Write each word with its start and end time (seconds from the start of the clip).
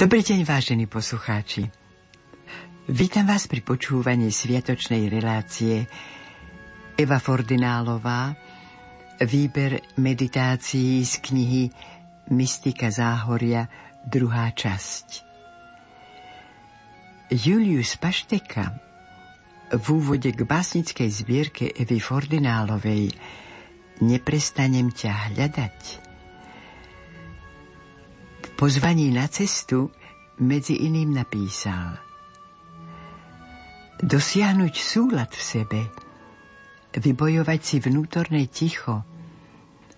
Dobrý 0.00 0.24
deň, 0.24 0.48
vážení 0.48 0.88
poslucháči. 0.88 1.68
Vítam 2.88 3.28
vás 3.28 3.44
pri 3.44 3.60
počúvaní 3.60 4.32
sviatočnej 4.32 5.12
relácie 5.12 5.84
Eva 6.96 7.20
Fordinálová, 7.20 8.32
výber 9.20 9.84
meditácií 10.00 11.04
z 11.04 11.20
knihy 11.20 11.64
Mystika 12.32 12.88
záhoria, 12.88 13.68
druhá 14.08 14.48
časť. 14.56 15.20
Julius 17.36 18.00
Pašteka 18.00 18.72
v 19.76 19.84
úvode 19.84 20.32
k 20.32 20.40
básnickej 20.48 21.08
zbierke 21.12 21.76
Evy 21.76 22.00
Fordinálovej 22.00 23.12
Neprestanem 24.00 24.96
ťa 24.96 25.36
hľadať 25.36 26.08
pozvaní 28.60 29.08
na 29.08 29.24
cestu 29.24 29.88
medzi 30.40 30.88
iným 30.88 31.12
napísal 31.14 32.00
Dosiahnuť 34.00 34.74
súlad 34.80 35.28
v 35.28 35.42
sebe, 35.44 35.80
vybojovať 36.96 37.60
si 37.60 37.76
vnútorné 37.84 38.48
ticho 38.48 39.04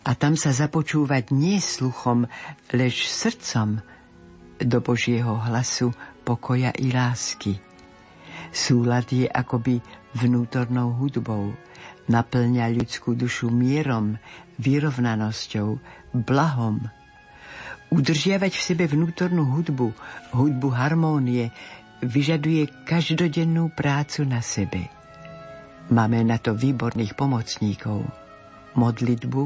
a 0.03 0.11
tam 0.19 0.35
sa 0.35 0.51
započúvať 0.51 1.31
nie 1.31 1.63
sluchom, 1.63 2.27
lež 2.75 3.07
srdcom 3.07 3.79
do 4.59 4.79
Božieho 4.83 5.39
hlasu 5.47 5.95
pokoja 6.27 6.75
i 6.83 6.91
lásky. 6.91 7.63
Súlad 8.51 9.07
je 9.15 9.31
akoby 9.31 9.79
vnútornou 10.19 10.98
hudbou, 10.98 11.55
naplňa 12.11 12.75
ľudskú 12.75 13.15
dušu 13.15 13.55
mierom, 13.55 14.19
vyrovnanosťou, 14.59 15.79
blahom, 16.27 16.91
Udržiavať 17.93 18.53
v 18.57 18.62
sebe 18.73 18.85
vnútornú 18.89 19.53
hudbu, 19.53 19.93
hudbu 20.33 20.69
harmónie, 20.73 21.53
vyžaduje 22.01 22.89
každodennú 22.89 23.69
prácu 23.77 24.25
na 24.25 24.41
sebe. 24.41 24.89
Máme 25.93 26.25
na 26.25 26.41
to 26.41 26.57
výborných 26.57 27.13
pomocníkov. 27.13 28.09
Modlitbu 28.73 29.43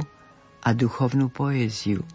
a 0.62 0.70
duchovnú 0.70 1.26
poéziu. 1.34 2.06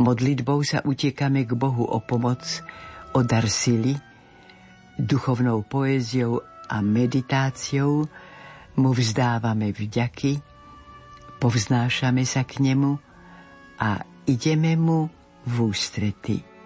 Modlitbou 0.00 0.64
sa 0.64 0.80
utiekame 0.80 1.44
k 1.44 1.52
Bohu 1.52 1.84
o 1.84 2.00
pomoc, 2.00 2.64
o 3.12 3.20
dar 3.20 3.52
sily, 3.52 4.00
duchovnou 4.96 5.60
poéziou 5.68 6.40
a 6.72 6.80
meditáciou 6.80 8.08
mu 8.78 8.90
vzdávame 8.96 9.76
vďaky, 9.76 10.40
povznášame 11.36 12.24
sa 12.24 12.48
k 12.48 12.64
nemu 12.64 12.96
a 13.76 14.00
ideme 14.24 14.72
mu 14.78 15.17
v 15.48 15.72
ústrety. 15.72 16.57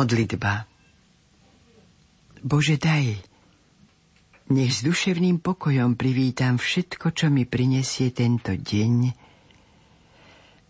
Modlitba 0.00 0.64
Bože 2.40 2.80
daj, 2.80 3.20
nech 4.48 4.72
s 4.72 4.80
duševným 4.80 5.44
pokojom 5.44 5.92
privítam 5.92 6.56
všetko, 6.56 7.12
čo 7.12 7.28
mi 7.28 7.44
prinesie 7.44 8.08
tento 8.08 8.56
deň 8.56 8.96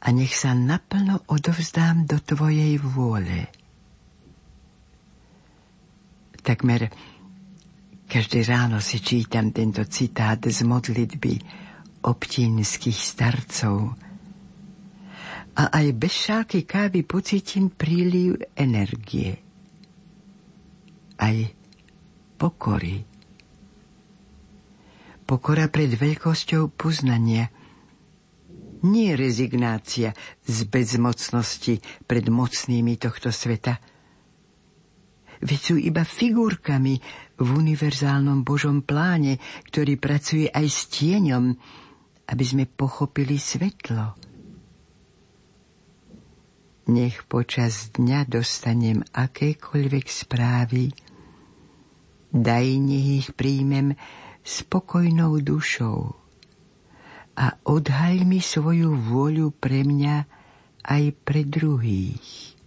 a 0.03 0.07
nech 0.11 0.35
sa 0.35 0.51
naplno 0.51 1.31
odovzdám 1.31 2.11
do 2.11 2.19
Tvojej 2.19 2.75
vôle. 2.83 3.47
Takmer 6.43 6.91
každé 8.11 8.43
ráno 8.51 8.83
si 8.83 8.99
čítam 8.99 9.55
tento 9.55 9.87
citát 9.87 10.43
z 10.43 10.67
modlitby 10.67 11.39
obtínskych 12.03 12.99
starcov– 12.99 13.95
a 15.57 15.75
aj 15.75 15.87
bez 15.99 16.15
šálky 16.15 16.63
kávy 16.63 17.03
pocítim 17.03 17.75
príliv 17.75 18.39
energie. 18.55 19.35
Aj 21.19 21.37
pokory. 22.39 23.03
Pokora 25.27 25.71
pred 25.71 25.95
veľkosťou 25.95 26.75
poznania. 26.75 27.51
Nie 28.81 29.13
rezignácia 29.13 30.17
z 30.43 30.59
bezmocnosti 30.65 31.79
pred 32.09 32.25
mocnými 32.33 32.97
tohto 32.97 33.29
sveta. 33.29 33.77
Veď 35.45 35.61
sú 35.61 35.77
iba 35.77 36.05
figurkami 36.05 36.95
v 37.37 37.49
univerzálnom 37.49 38.41
Božom 38.41 38.81
pláne, 38.81 39.37
ktorý 39.69 40.01
pracuje 40.01 40.49
aj 40.49 40.67
s 40.69 40.81
tieňom, 40.89 41.53
aby 42.29 42.45
sme 42.45 42.65
pochopili 42.65 43.37
svetlo 43.37 44.20
nech 46.91 47.23
počas 47.31 47.95
dňa 47.95 48.27
dostanem 48.27 49.07
akékoľvek 49.15 50.07
správy, 50.11 50.91
daj 52.35 52.67
nech 52.83 53.09
ich 53.23 53.29
príjmem 53.39 53.95
spokojnou 54.43 55.39
dušou 55.39 56.19
a 57.39 57.47
odhaľ 57.65 58.27
mi 58.27 58.43
svoju 58.43 58.99
vôľu 58.99 59.55
pre 59.55 59.87
mňa 59.87 60.27
aj 60.85 61.05
pre 61.23 61.47
druhých. 61.47 62.59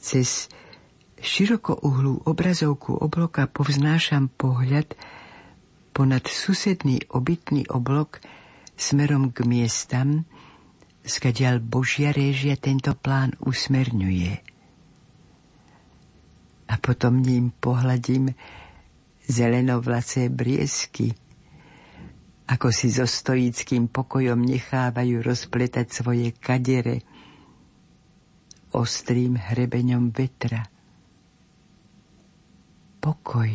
Cez 0.00 0.48
širokouhlú 1.20 2.24
obrazovku 2.24 2.96
obloka 2.96 3.44
povznášam 3.50 4.30
pohľad 4.32 4.96
ponad 5.92 6.24
susedný 6.30 7.04
obytný 7.10 7.66
oblok 7.68 8.22
smerom 8.78 9.34
k 9.34 9.42
miestam, 9.42 10.22
skadiaľ 11.08 11.58
Božia 11.64 12.12
réžia 12.12 12.54
tento 12.60 12.92
plán 12.92 13.32
usmerňuje. 13.40 14.44
A 16.68 16.74
potom 16.76 17.24
ním 17.24 17.48
pohľadím 17.48 18.36
zelenovlacé 19.24 20.28
briesky, 20.28 21.16
ako 22.48 22.68
si 22.72 22.92
so 22.92 23.08
stoickým 23.08 23.88
pokojom 23.88 24.40
nechávajú 24.40 25.20
rozpletať 25.20 25.86
svoje 25.92 26.32
kadere 26.36 27.04
ostrým 28.72 29.36
hrebeňom 29.36 30.12
vetra. 30.12 30.68
Pokoj, 33.00 33.48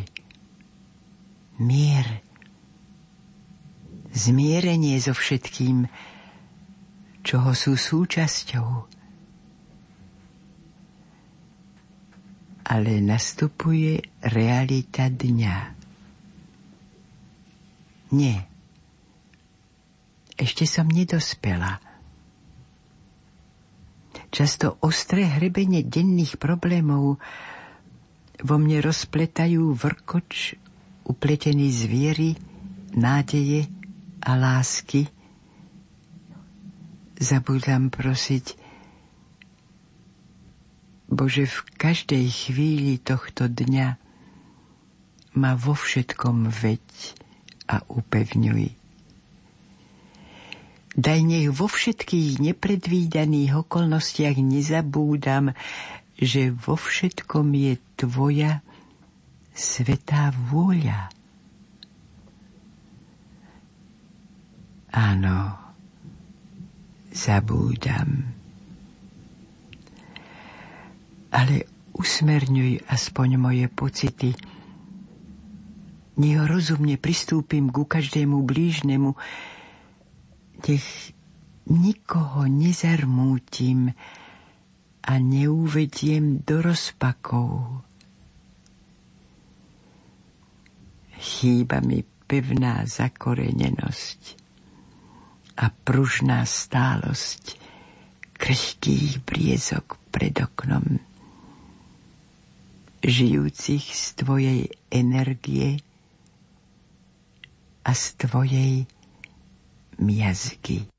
mier, 1.62 2.06
zmierenie 4.14 4.98
so 4.98 5.14
všetkým, 5.14 5.86
čoho 7.24 7.56
sú 7.56 7.74
súčasťou. 7.74 8.68
Ale 12.64 13.00
nastupuje 13.00 14.04
realita 14.20 15.08
dňa. 15.08 15.56
Nie. 18.12 18.36
Ešte 20.36 20.68
som 20.68 20.86
nedospela. 20.86 21.80
Často 24.28 24.76
ostré 24.82 25.24
hrebenie 25.24 25.86
denných 25.86 26.36
problémov 26.42 27.22
vo 28.44 28.56
mne 28.58 28.82
rozpletajú 28.82 29.72
vrkoč 29.78 30.58
upletený 31.06 31.70
zviery, 31.70 32.34
nádeje 32.96 33.70
a 34.24 34.34
lásky, 34.34 35.06
zabudám 37.18 37.90
prosiť, 37.90 38.64
Bože, 41.04 41.46
v 41.46 41.58
každej 41.78 42.26
chvíli 42.26 42.98
tohto 42.98 43.46
dňa 43.46 43.88
ma 45.36 45.52
vo 45.54 45.76
všetkom 45.76 46.48
veď 46.50 46.86
a 47.70 47.84
upevňuj. 47.86 48.72
Daj 50.94 51.20
nech 51.26 51.50
vo 51.50 51.66
všetkých 51.66 52.38
nepredvídaných 52.38 53.66
okolnostiach 53.66 54.38
nezabúdam, 54.38 55.54
že 56.14 56.54
vo 56.54 56.78
všetkom 56.78 57.50
je 57.50 57.74
Tvoja 57.98 58.62
svetá 59.54 60.30
vôľa. 60.30 61.10
Áno, 64.94 65.63
zabúdam. 67.14 68.34
Ale 71.30 71.70
usmerňuj 71.94 72.82
aspoň 72.90 73.28
moje 73.38 73.66
pocity. 73.70 74.34
Nech 76.14 76.38
rozumne 76.46 76.98
pristúpim 76.98 77.70
ku 77.70 77.86
každému 77.86 78.42
blížnemu, 78.42 79.14
nech 80.62 80.86
nikoho 81.70 82.46
nezarmútim 82.46 83.94
a 85.04 85.12
neuvediem 85.18 86.42
do 86.42 86.62
rozpakov. 86.62 87.82
Chýba 91.18 91.82
mi 91.82 92.04
pevná 92.28 92.86
zakorenenosť 92.86 94.43
a 95.54 95.70
pružná 95.70 96.42
stálosť 96.42 97.58
krehkých 98.34 99.22
briezok 99.22 99.96
pred 100.10 100.34
oknom, 100.42 100.98
žijúcich 103.04 103.84
z 103.84 104.04
tvojej 104.18 104.60
energie 104.90 105.78
a 107.84 107.90
z 107.92 108.04
tvojej 108.16 108.72
miazgy. 110.00 110.93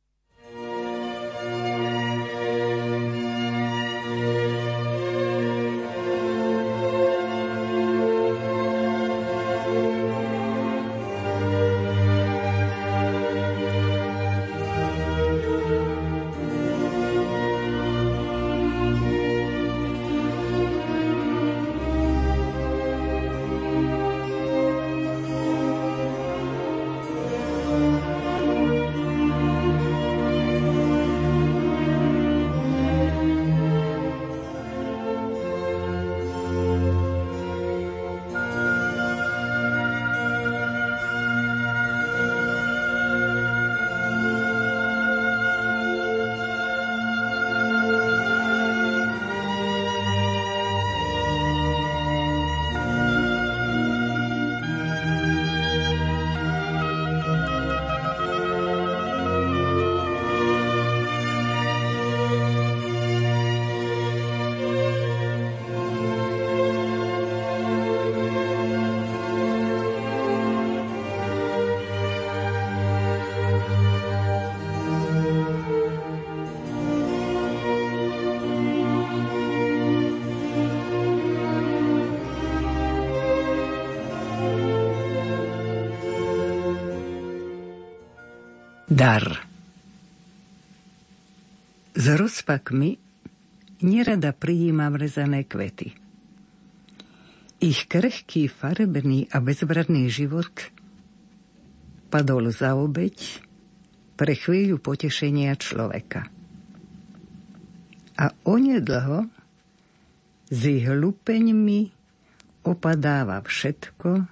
Dar 89.05 89.37
S 91.93 92.05
rozpakmi 92.09 92.97
nerada 93.85 94.33
prijímam 94.33 94.97
rezané 94.97 95.45
kvety. 95.45 95.93
Ich 97.61 97.85
krehký, 97.85 98.49
farebný 98.49 99.29
a 99.29 99.45
bezbradný 99.45 100.09
život 100.09 100.49
padol 102.09 102.49
za 102.49 102.73
obeď 102.73 103.45
pre 104.17 104.33
chvíľu 104.33 104.81
potešenia 104.81 105.53
človeka. 105.53 106.25
A 108.17 108.33
onedlho 108.41 109.29
s 110.49 110.61
ich 110.65 110.89
lupeňmi 110.89 111.93
opadáva 112.65 113.37
všetko 113.45 114.25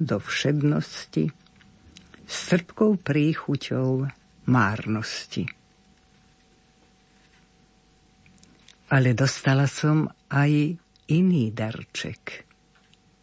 do 0.00 0.16
všednosti, 0.16 1.28
s 2.28 2.52
trpkou 2.52 3.00
príchuťou 3.00 4.04
márnosti. 4.52 5.48
Ale 8.92 9.16
dostala 9.16 9.64
som 9.64 10.12
aj 10.28 10.76
iný 11.08 11.44
darček. 11.56 12.44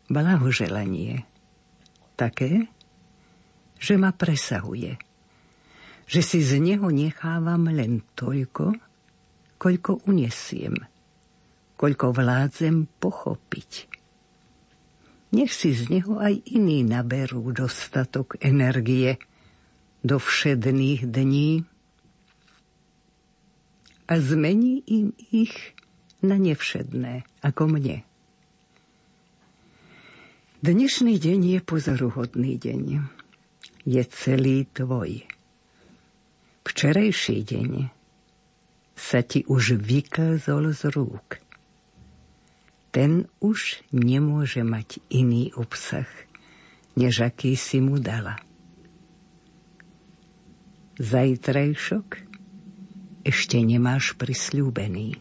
Blahoželanie. 0.10 1.22
Také, 2.18 2.70
že 3.78 3.94
ma 3.98 4.10
presahuje. 4.10 4.98
Že 6.06 6.22
si 6.22 6.40
z 6.42 6.62
neho 6.62 6.90
nechávam 6.90 7.66
len 7.70 8.06
toľko, 8.14 8.78
koľko 9.58 10.06
unesiem, 10.06 10.78
koľko 11.78 12.14
vládzem 12.14 12.86
pochopiť 13.02 13.95
nech 15.34 15.52
si 15.54 15.74
z 15.74 15.90
neho 15.90 16.22
aj 16.22 16.42
iní 16.54 16.86
naberú 16.86 17.50
dostatok 17.50 18.38
energie 18.44 19.18
do 20.06 20.22
všedných 20.22 21.10
dní 21.10 21.66
a 24.06 24.14
zmení 24.22 24.86
im 24.86 25.18
ich 25.34 25.74
na 26.22 26.38
nevšedné, 26.38 27.26
ako 27.42 27.64
mne. 27.70 28.06
Dnešný 30.66 31.22
deň 31.22 31.40
je 31.58 31.60
pozoruhodný 31.62 32.58
deň. 32.58 32.86
Je 33.86 34.02
celý 34.10 34.66
tvoj. 34.74 35.26
Včerajší 36.66 37.46
deň 37.46 37.72
sa 38.98 39.22
ti 39.22 39.46
už 39.46 39.78
vykázol 39.78 40.74
z 40.74 40.90
rúk 40.90 41.45
ten 42.96 43.28
už 43.44 43.84
nemôže 43.92 44.64
mať 44.64 45.04
iný 45.12 45.52
obsah, 45.60 46.08
než 46.96 47.28
aký 47.28 47.60
si 47.60 47.84
mu 47.84 48.00
dala. 48.00 48.40
Zajtrajšok 50.96 52.08
ešte 53.28 53.60
nemáš 53.60 54.16
prisľúbený. 54.16 55.20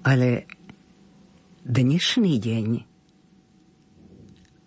Ale 0.00 0.48
dnešný 1.68 2.40
deň 2.40 2.68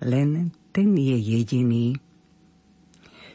len 0.05 0.29
ten 0.69 0.93
je 0.93 1.17
jediný, 1.17 1.97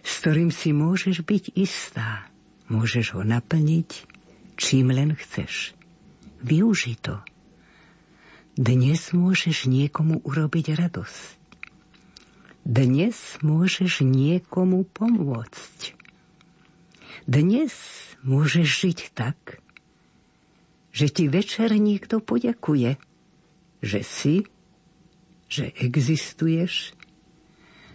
s 0.07 0.13
ktorým 0.23 0.55
si 0.55 0.71
môžeš 0.71 1.27
byť 1.27 1.45
istá. 1.59 2.31
Môžeš 2.71 3.19
ho 3.19 3.27
naplniť, 3.27 4.07
čím 4.55 4.95
len 4.95 5.19
chceš. 5.19 5.75
Využi 6.47 6.95
to. 7.03 7.19
Dnes 8.61 9.17
môžeš 9.17 9.73
niekomu 9.73 10.21
urobiť 10.21 10.77
radosť. 10.77 11.41
Dnes 12.69 13.17
môžeš 13.41 14.05
niekomu 14.05 14.85
pomôcť. 14.85 15.97
Dnes 17.25 17.73
môžeš 18.21 18.69
žiť 18.69 18.99
tak, 19.17 19.65
že 20.93 21.09
ti 21.09 21.33
večer 21.33 21.73
niekto 21.73 22.21
poďakuje, 22.21 23.01
že 23.81 24.01
si, 24.05 24.45
že 25.49 25.73
existuješ, 25.81 26.93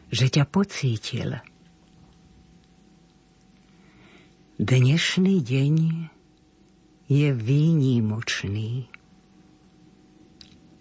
že 0.10 0.25
ťa 0.34 0.50
pocítil. 0.50 1.45
Dnešný 4.57 5.45
deň 5.45 5.75
je 7.05 7.29
výnimočný 7.38 8.94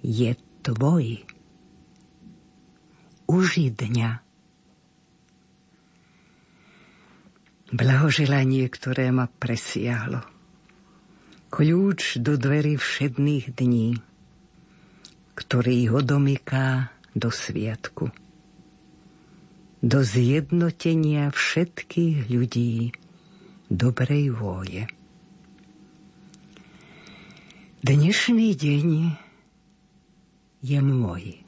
je 0.04 0.36
tvoj. 0.60 1.24
Uži 3.24 3.72
dňa. 3.72 4.20
Blahoželanie, 7.72 8.68
ktoré 8.68 9.08
ma 9.08 9.32
presiahlo. 9.32 10.20
Kľúč 11.48 12.20
do 12.20 12.36
dverí 12.36 12.76
všedných 12.76 13.56
dní, 13.56 13.96
ktorý 15.32 15.96
ho 15.96 16.04
domyká 16.04 16.92
do 17.16 17.32
sviatku. 17.32 18.12
Do 19.80 19.98
zjednotenia 20.04 21.32
všetkých 21.32 22.28
ľudí 22.28 22.92
dobrej 23.72 24.36
vôle. 24.36 24.84
Dnešný 27.84 28.48
deň 28.56 29.23
je 30.64 30.80
môj. 30.80 31.44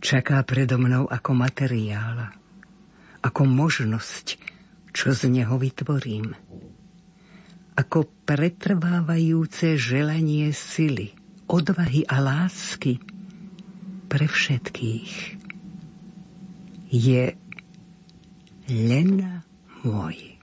Čaká 0.00 0.40
predo 0.48 0.80
mnou 0.80 1.04
ako 1.04 1.36
materiál 1.36 2.38
ako 3.22 3.42
možnosť, 3.44 4.38
čo 4.94 5.12
z 5.12 5.28
neho 5.30 5.58
vytvorím. 5.58 6.34
Ako 7.78 8.10
pretrvávajúce 8.26 9.78
želanie 9.78 10.50
sily, 10.50 11.14
odvahy 11.46 12.02
a 12.08 12.18
lásky 12.18 12.98
pre 14.10 14.26
všetkých. 14.26 15.12
Je 16.88 17.36
len 18.72 19.42
môj. 19.84 20.37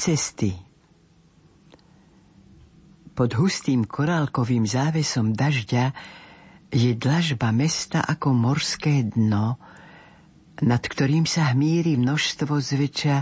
Cesty 0.00 0.56
Pod 3.20 3.36
hustým 3.36 3.84
korálkovým 3.84 4.64
závesom 4.64 5.36
dažďa 5.36 5.92
je 6.72 6.96
dlažba 6.96 7.52
mesta 7.52 8.00
ako 8.00 8.32
morské 8.32 9.04
dno, 9.12 9.60
nad 10.64 10.80
ktorým 10.80 11.28
sa 11.28 11.52
hmíri 11.52 12.00
množstvo 12.00 12.56
zväčša 12.56 13.16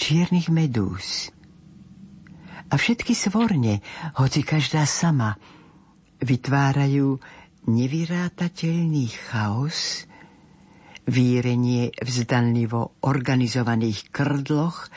čiernych 0.00 0.48
medúz. 0.48 1.28
A 2.72 2.80
všetky 2.80 3.12
svorne, 3.12 3.84
hoci 4.16 4.40
každá 4.40 4.88
sama, 4.88 5.36
vytvárajú 6.24 7.20
nevyrátateľný 7.68 9.12
chaos, 9.28 10.08
vírenie 11.04 11.92
v 12.00 12.08
organizovaných 13.04 14.08
krdloch, 14.08 14.88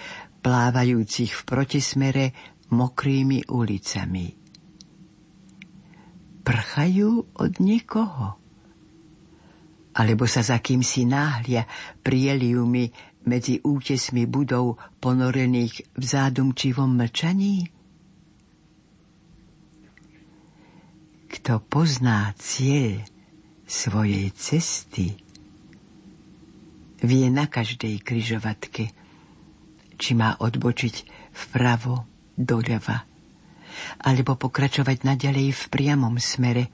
plávajúcich 0.49 1.29
v 1.29 1.41
protismere 1.45 2.25
mokrými 2.73 3.53
ulicami. 3.53 4.33
Prchajú 6.41 7.37
od 7.37 7.51
niekoho? 7.61 8.33
Alebo 9.93 10.25
sa 10.25 10.41
za 10.41 10.57
kýmsi 10.57 11.05
náhlia 11.05 11.69
prieliumi 12.01 12.89
medzi 13.29 13.61
útesmi 13.61 14.25
budov 14.25 14.81
ponorených 14.97 15.85
v 15.93 16.01
zádumčivom 16.01 16.97
mlčaní? 16.97 17.69
Kto 21.29 21.61
pozná 21.61 22.33
cieľ 22.41 23.05
svojej 23.69 24.33
cesty, 24.33 25.13
vie 27.05 27.29
na 27.29 27.45
každej 27.45 28.01
kryžovatke– 28.01 28.89
či 29.99 30.15
má 30.15 30.39
odbočiť 30.39 30.95
vpravo, 31.35 32.07
doľava, 32.39 33.03
alebo 34.07 34.39
pokračovať 34.39 35.03
naďalej 35.03 35.51
v 35.51 35.63
priamom 35.67 36.15
smere. 36.15 36.71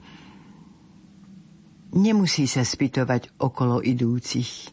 Nemusí 1.98 2.46
sa 2.46 2.62
spýtovať 2.62 3.34
okolo 3.42 3.82
idúcich. 3.82 4.70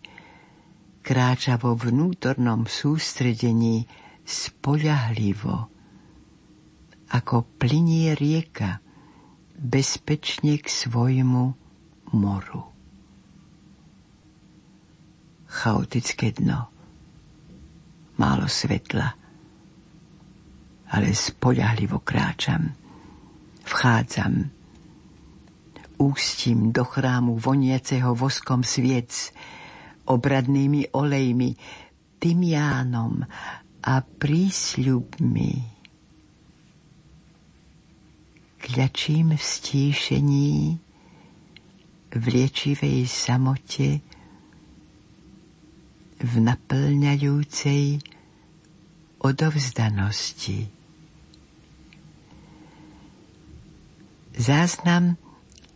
Kráča 1.04 1.60
vo 1.60 1.76
vnútornom 1.76 2.64
sústredení 2.64 3.90
spoľahlivo, 4.24 5.56
ako 7.12 7.36
plinie 7.60 8.16
rieka 8.16 8.80
bezpečne 9.60 10.64
k 10.64 10.68
svojmu 10.72 11.46
moru. 12.16 12.64
Chaotické 15.54 16.34
dno 16.34 16.73
málo 18.18 18.46
svetla. 18.46 19.08
Ale 20.94 21.10
spoľahlivo 21.10 22.06
kráčam. 22.06 22.70
Vchádzam. 23.66 24.54
Ústím 25.98 26.76
do 26.76 26.84
chrámu 26.84 27.40
voniaceho 27.40 28.14
voskom 28.14 28.62
sviec, 28.62 29.34
obradnými 30.06 30.94
olejmi, 30.94 31.56
tymiánom 32.20 33.24
a 33.84 33.94
prísľubmi. 34.04 35.54
Kľačím 38.64 39.36
v 39.36 39.44
stíšení, 39.44 40.54
v 42.14 42.24
liečivej 42.24 43.04
samote, 43.10 44.00
v 46.24 46.34
naplňajúcej 46.40 48.00
odovzdanosti. 49.20 50.72
Záznam 54.34 55.20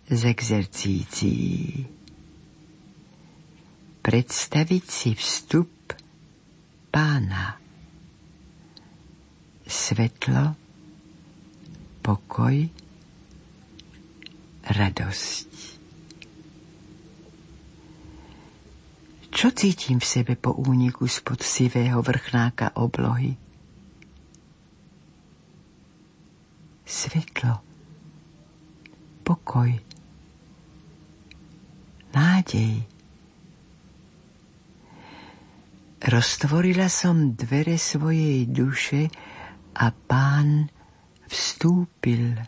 z 0.08 0.22
exercícií. 0.24 1.84
Predstaviť 4.00 4.84
si 4.88 5.12
vstup 5.20 5.92
pána. 6.96 7.60
Svetlo, 9.68 10.56
pokoj, 12.00 12.56
radosť. 14.63 15.76
Čo 19.38 19.53
cítim 19.53 20.01
v 20.01 20.10
sebe 20.17 20.34
po 20.34 20.50
úniku 20.58 21.06
spod 21.06 21.46
sivého 21.46 22.01
vrchnáka 22.01 22.74
oblohy? 22.74 23.38
Svetlo, 26.82 27.62
pokoj, 29.22 29.77
nádej. 32.17 32.82
Roztvorila 36.01 36.89
som 36.89 37.38
dvere 37.38 37.77
svojej 37.77 38.50
duše 38.50 39.06
a 39.77 39.94
pán 39.94 40.65
vstúpil. 41.29 42.41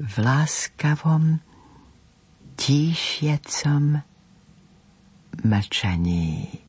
V 0.00 0.14
láskavom, 0.16 1.44
tíšiacom 2.58 4.02
mlčaní. 5.44 6.67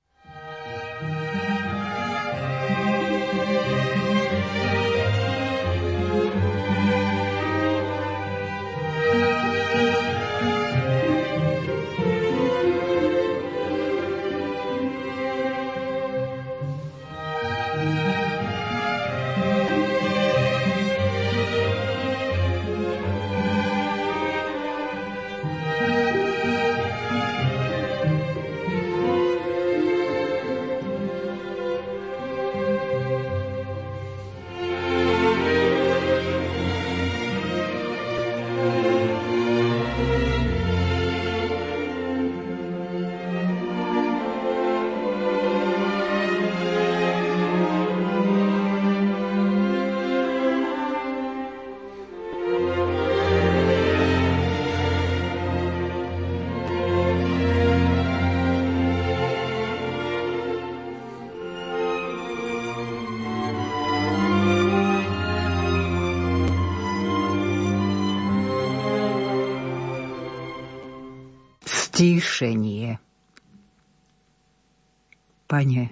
Stíšenie. 72.00 72.96
Pane, 75.52 75.84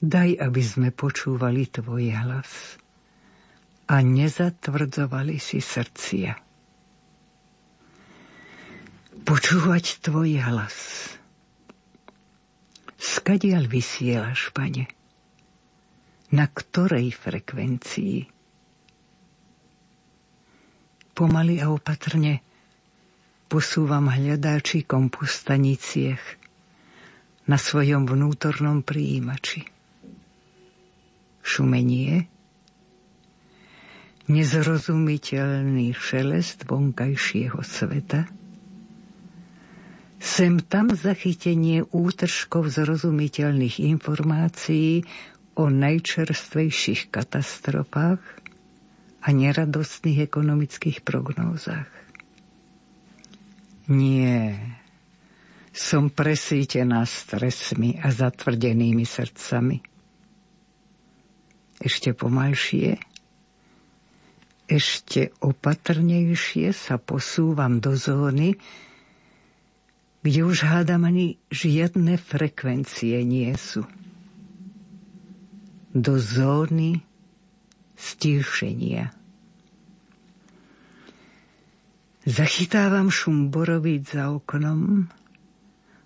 daj, 0.00 0.40
aby 0.40 0.62
sme 0.64 0.88
počúvali 0.88 1.68
Tvoj 1.68 2.16
hlas 2.24 2.80
a 3.92 4.00
nezatvrdzovali 4.00 5.36
si 5.36 5.60
srdcia. 5.60 6.32
Počúvať 9.20 9.84
Tvoj 10.00 10.40
hlas. 10.48 10.76
Skadiaľ 12.96 13.68
vysielaš, 13.68 14.48
Pane? 14.56 14.88
Na 16.32 16.48
ktorej 16.48 17.12
frekvencii? 17.12 18.16
Pomaly 21.12 21.60
a 21.60 21.68
opatrne 21.68 22.45
posúvam 23.46 24.10
hľadáčikom 24.10 25.10
po 25.10 25.22
staniciach 25.26 26.22
na 27.46 27.56
svojom 27.56 28.10
vnútornom 28.10 28.82
príjimači. 28.82 29.62
Šumenie, 31.46 32.26
nezrozumiteľný 34.26 35.94
šelest 35.94 36.66
vonkajšieho 36.66 37.62
sveta, 37.62 38.26
sem 40.18 40.58
tam 40.58 40.90
zachytenie 40.90 41.86
útržkov 41.94 42.74
zrozumiteľných 42.74 43.78
informácií 43.78 45.06
o 45.54 45.70
najčerstvejších 45.70 47.14
katastrofách 47.14 48.22
a 49.22 49.28
neradostných 49.30 50.26
ekonomických 50.26 51.06
prognózach. 51.06 51.86
Nie. 53.86 54.58
Som 55.70 56.10
presítená 56.10 57.06
stresmi 57.06 58.00
a 58.02 58.10
zatvrdenými 58.10 59.06
srdcami. 59.06 59.78
Ešte 61.76 62.16
pomalšie, 62.16 62.96
ešte 64.66 65.30
opatrnejšie 65.38 66.74
sa 66.74 66.98
posúvam 66.98 67.78
do 67.78 67.94
zóny, 67.94 68.58
kde 70.26 70.40
už 70.42 70.66
hádam 70.66 71.06
ani 71.06 71.38
žiadne 71.54 72.18
frekvencie 72.18 73.22
nie 73.22 73.54
sú. 73.54 73.86
Do 75.94 76.18
zóny 76.18 77.06
stíšenia. 77.94 79.14
Zachytávam 82.26 83.06
šum 83.06 83.54
borovíc 83.54 84.10
za 84.10 84.34
oknom, 84.34 85.06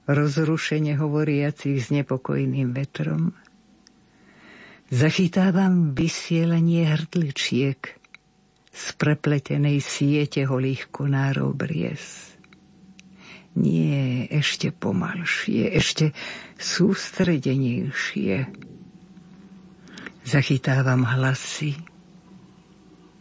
rozrušene 0.05 0.93
hovoriacich 1.01 1.81
s 1.81 1.89
nepokojným 1.89 2.77
vetrom. 2.77 3.33
Zachytávam 4.93 5.97
vysielanie 5.97 6.93
hrdličiek 6.93 7.81
z 8.69 8.85
prepletenej 9.01 9.81
siete 9.81 10.45
holých 10.45 10.93
konárov 10.93 11.57
bries. 11.57 12.37
Nie, 13.57 14.29
ešte 14.29 14.77
pomalšie, 14.77 15.73
ešte 15.73 16.13
sústredenejšie. 16.61 18.45
Zachytávam 20.29 21.09
hlasy 21.09 21.81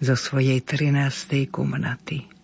zo 0.04 0.20
svojej 0.20 0.60
trinástej 0.68 1.48
komnaty 1.48 2.39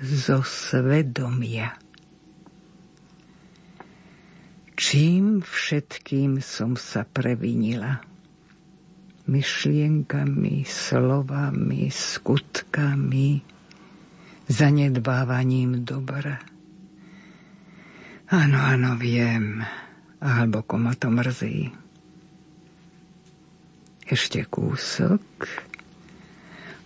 zo 0.00 0.44
svedomia. 0.44 1.72
Čím 4.76 5.40
všetkým 5.40 6.44
som 6.44 6.76
sa 6.76 7.08
previnila? 7.08 8.04
Myšlienkami, 9.26 10.68
slovami, 10.68 11.88
skutkami, 11.88 13.40
zanedbávaním 14.46 15.82
dobra. 15.82 16.38
Áno, 18.30 18.58
áno, 18.60 19.00
viem. 19.00 19.64
A 20.20 20.44
hlboko 20.44 20.76
ma 20.76 20.92
to 20.92 21.08
mrzí. 21.08 21.72
Ešte 24.06 24.46
kúsok 24.46 25.24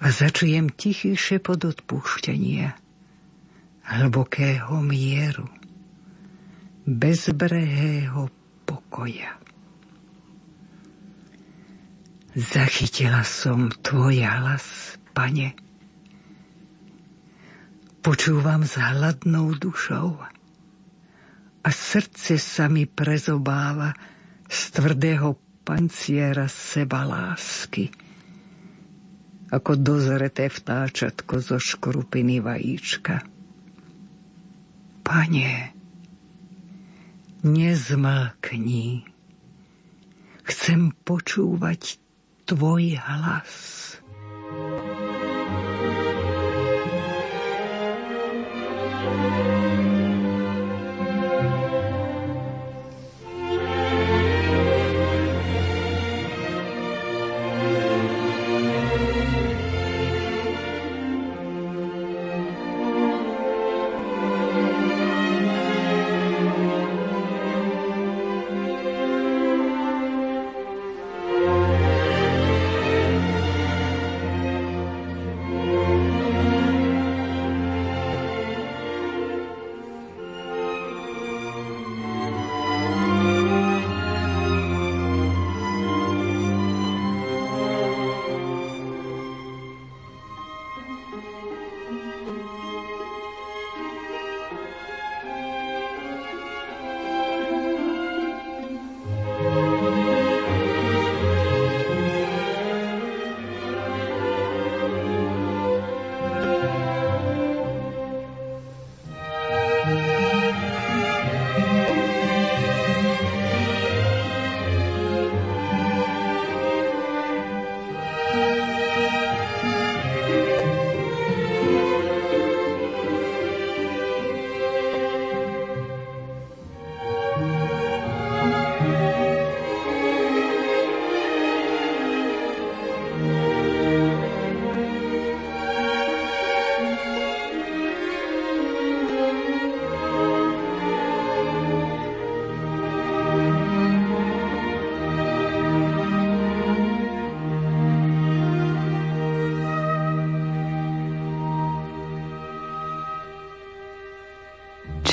a 0.01 0.07
začujem 0.09 0.73
tichý 0.73 1.13
šepot 1.13 1.61
odpúštenia 1.61 2.80
hlbokého 3.91 4.79
mieru, 4.87 5.51
bezbrehého 6.87 8.31
pokoja. 8.63 9.35
Zachytila 12.31 13.27
som 13.27 13.75
tvoj 13.83 14.23
hlas, 14.23 14.95
pane. 15.11 15.59
Počúvam 18.01 18.63
s 18.63 18.79
hladnou 18.79 19.59
dušou 19.59 20.15
a 21.61 21.69
srdce 21.69 22.39
sa 22.39 22.71
mi 22.71 22.87
prezobáva 22.87 23.93
z 24.47 24.59
tvrdého 24.73 25.37
panciera 25.67 26.47
seba 26.47 27.03
lásky, 27.05 27.91
ako 29.51 29.75
dozreté 29.75 30.47
vtáčatko 30.47 31.43
zo 31.43 31.59
škrupiny 31.59 32.39
vajíčka. 32.39 33.40
Pane, 35.11 35.75
nezmlkni. 37.43 39.03
Chcem 40.47 40.95
počúvať 41.03 41.99
Tvoj 42.47 42.95
hlas. 42.95 43.51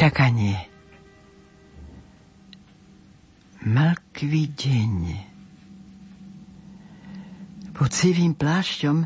Čakanie. 0.08 0.56
Mlkvý 3.60 4.44
deň. 4.56 4.96
Pod 7.76 7.92
sivým 7.92 8.32
plášťom 8.32 9.04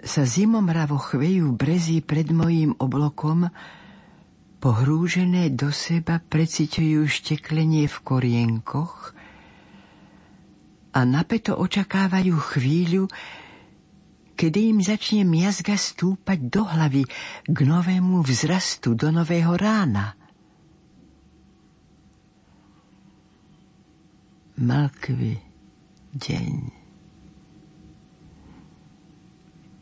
sa 0.00 0.22
zimomravo 0.24 0.96
chvejú 0.96 1.52
brezy 1.52 2.00
pred 2.00 2.32
mojím 2.32 2.72
oblokom, 2.80 3.52
pohrúžené 4.64 5.52
do 5.52 5.68
seba 5.68 6.24
preciťujú 6.24 7.04
šteklenie 7.04 7.84
v 7.84 7.96
korienkoch 8.00 9.12
a 10.96 11.04
napeto 11.04 11.52
očakávajú 11.52 12.32
chvíľu, 12.56 13.12
kedy 14.34 14.74
im 14.74 14.78
začne 14.82 15.22
miazga 15.22 15.78
stúpať 15.78 16.38
do 16.50 16.66
hlavy 16.66 17.06
k 17.46 17.58
novému 17.62 18.20
vzrastu, 18.26 18.98
do 18.98 19.14
nového 19.14 19.54
rána. 19.54 20.18
Malkvý 24.54 25.38
deň. 26.14 26.54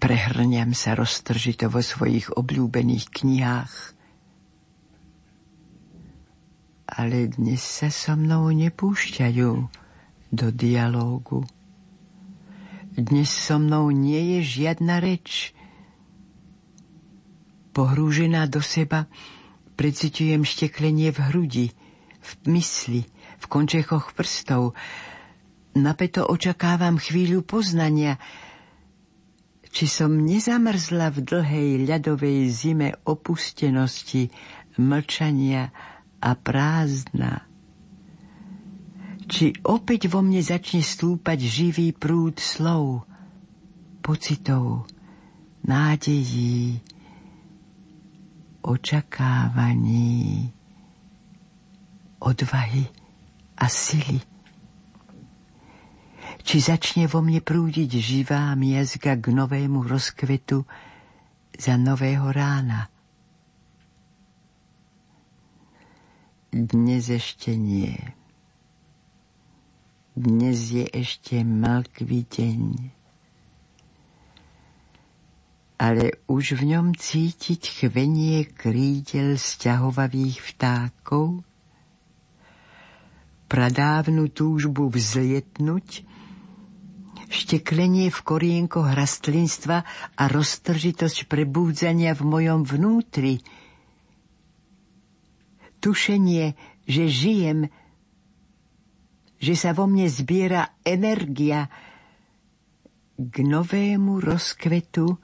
Prehrňam 0.01 0.73
sa 0.73 0.97
roztržito 0.97 1.69
vo 1.69 1.85
svojich 1.85 2.33
obľúbených 2.33 3.07
knihách 3.13 3.75
ale 6.93 7.33
dnes 7.33 7.65
sa 7.65 7.89
so 7.89 8.13
mnou 8.13 8.53
nepúšťajú 8.53 9.51
do 10.29 10.47
dialógu. 10.53 11.49
Dnes 12.93 13.33
so 13.33 13.57
mnou 13.57 13.89
nie 13.89 14.37
je 14.37 14.61
žiadna 14.61 15.01
reč. 15.01 15.57
Pohrúžená 17.73 18.45
do 18.53 18.61
seba 18.61 19.09
precitujem 19.81 20.45
šteklenie 20.45 21.09
v 21.09 21.19
hrudi, 21.33 21.67
v 22.21 22.31
mysli, 22.53 23.09
v 23.41 23.45
končechoch 23.49 24.13
prstov. 24.13 24.77
Napeto 25.73 26.29
očakávam 26.29 27.01
chvíľu 27.01 27.41
poznania, 27.41 28.21
či 29.73 29.89
som 29.89 30.13
nezamrzla 30.13 31.17
v 31.17 31.19
dlhej 31.25 31.71
ľadovej 31.89 32.53
zime 32.53 32.93
opustenosti, 33.09 34.29
mlčania 34.77 35.73
a 36.21 36.37
prázdna. 36.37 37.52
Či 39.33 39.57
opäť 39.65 40.13
vo 40.13 40.21
mne 40.21 40.45
začne 40.45 40.85
stúpať 40.85 41.41
živý 41.49 41.97
prúd 41.97 42.37
slov, 42.37 43.09
pocitov, 44.05 44.85
nádejí, 45.65 46.77
očakávaní, 48.61 50.53
odvahy 52.21 52.85
a 53.57 53.73
sily. 53.73 54.21
Či 56.45 56.57
začne 56.61 57.09
vo 57.09 57.25
mne 57.25 57.41
prúdiť 57.41 57.89
živá 57.89 58.53
miezga 58.53 59.17
k 59.17 59.33
novému 59.33 59.81
rozkvetu 59.81 60.69
za 61.57 61.81
nového 61.81 62.29
rána. 62.29 62.93
Dnes 66.53 67.09
ešte 67.09 67.57
nie. 67.57 67.97
Dnes 70.13 70.77
je 70.77 70.85
ešte 70.93 71.41
malkvý 71.41 72.29
deň. 72.29 72.61
Ale 75.81 76.21
už 76.29 76.61
v 76.61 76.77
ňom 76.77 76.93
cítiť 76.93 77.81
chvenie 77.81 78.45
krídel 78.45 79.41
sťahovavých 79.41 80.37
vtákov, 80.53 81.41
pradávnu 83.49 84.29
túžbu 84.29 84.93
vzlietnúť, 84.93 86.05
šteklenie 87.33 88.13
v 88.13 88.21
korienkoch 88.21 88.93
rastlinstva 88.93 89.89
a 90.15 90.23
roztržitosť 90.29 91.25
prebúdzania 91.25 92.13
v 92.13 92.23
mojom 92.29 92.69
vnútri– 92.69 93.41
tušenie, 95.83 96.55
že 96.87 97.11
žijem, 97.11 97.67
že 99.43 99.59
sa 99.59 99.75
vo 99.75 99.91
mne 99.91 100.07
zbiera 100.07 100.79
energia 100.87 101.67
k 103.19 103.35
novému 103.43 104.23
rozkvetu 104.23 105.19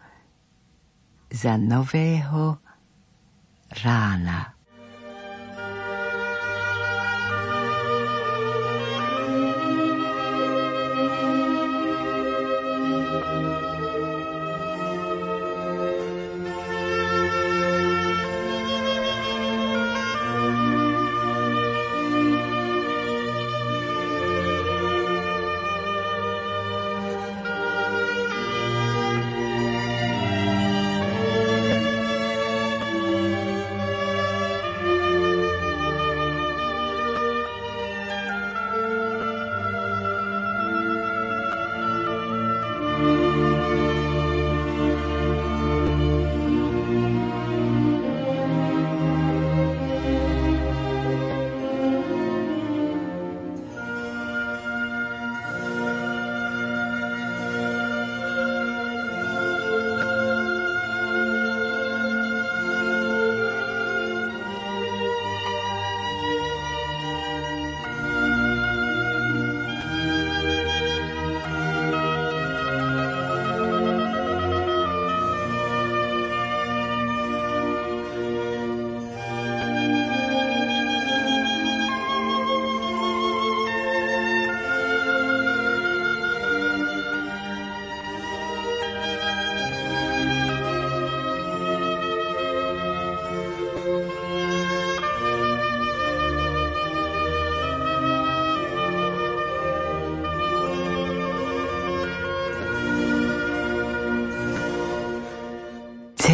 za 1.31 1.55
nového 1.55 2.59
rána. 3.79 4.58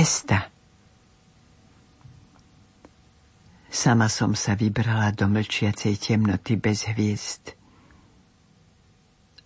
Cesta. 0.05 0.53
Sama 3.73 4.13
som 4.13 4.37
sa 4.37 4.53
vybrala 4.53 5.17
do 5.17 5.25
mlčiacej 5.33 5.97
temnoty 5.97 6.61
bez 6.61 6.85
hviezd. 6.93 7.57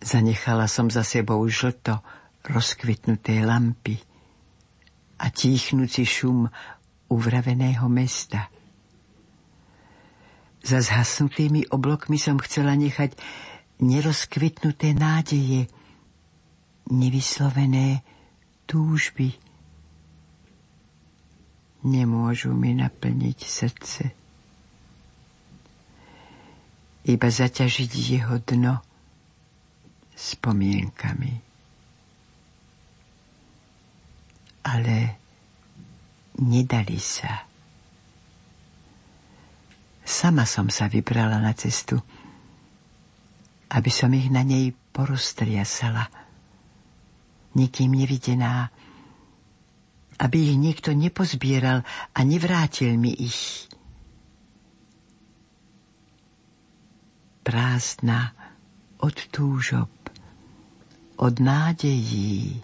Zanechala 0.03 0.67
som 0.67 0.91
za 0.91 1.07
sebou 1.07 1.47
žlto 1.47 2.03
rozkvitnuté 2.43 3.39
lampy 3.47 4.03
a 5.23 5.31
tíchnúci 5.31 6.03
šum 6.03 6.51
uvraveného 7.07 7.87
mesta. 7.87 8.51
Za 10.67 10.83
zhasnutými 10.83 11.71
oblokmi 11.71 12.19
som 12.19 12.35
chcela 12.43 12.75
nechať 12.75 13.15
nerozkvitnuté 13.79 14.91
nádeje, 14.91 15.71
nevyslovené 16.91 18.03
túžby 18.67 19.39
nemôžu 21.89 22.53
mi 22.53 22.77
naplniť 22.77 23.39
srdce. 23.41 24.03
Iba 27.09 27.29
zaťažiť 27.33 27.91
jeho 27.97 28.37
dno 28.45 28.85
spomienkami. 30.13 31.33
Ale 34.69 34.97
nedali 36.45 37.01
sa. 37.01 37.49
Sama 40.05 40.45
som 40.45 40.69
sa 40.69 40.89
vybrala 40.93 41.41
na 41.41 41.57
cestu, 41.57 41.97
aby 43.73 43.91
som 43.93 44.13
ich 44.13 44.29
na 44.29 44.45
nej 44.45 44.73
poroztriasala. 44.93 46.09
Nikým 47.57 47.97
nevidená, 47.97 48.69
aby 50.19 50.51
ich 50.51 50.57
niekto 50.59 50.91
nepozbieral 50.93 51.87
a 52.13 52.19
nevrátil 52.27 52.99
mi 52.99 53.15
ich. 53.15 53.71
Prázdna 57.47 58.35
od 58.99 59.17
túžob, 59.31 59.89
od 61.17 61.35
nádejí, 61.39 62.61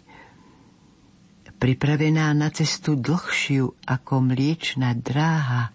pripravená 1.56 2.36
na 2.36 2.52
cestu 2.52 2.92
dlhšiu 2.98 3.72
ako 3.88 4.14
mliečna 4.20 4.92
dráha, 4.92 5.72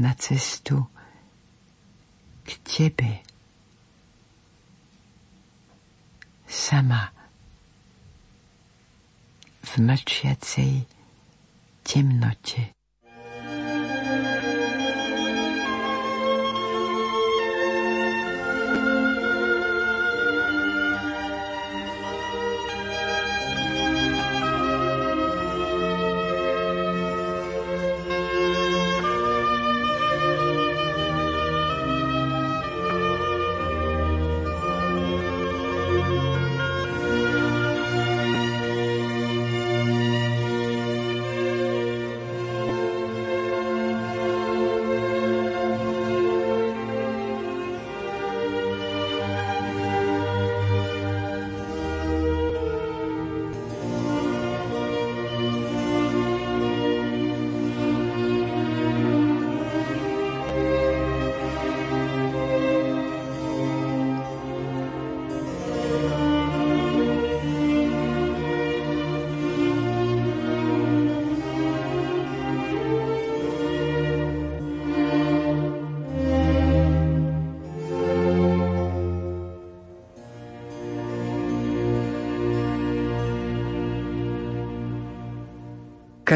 na 0.00 0.16
cestu 0.16 0.88
k 2.44 2.50
tebe. 2.64 3.20
Sama 6.48 7.15
v 9.66 9.72
mlčiacej 9.82 10.72
temnote. 11.82 12.75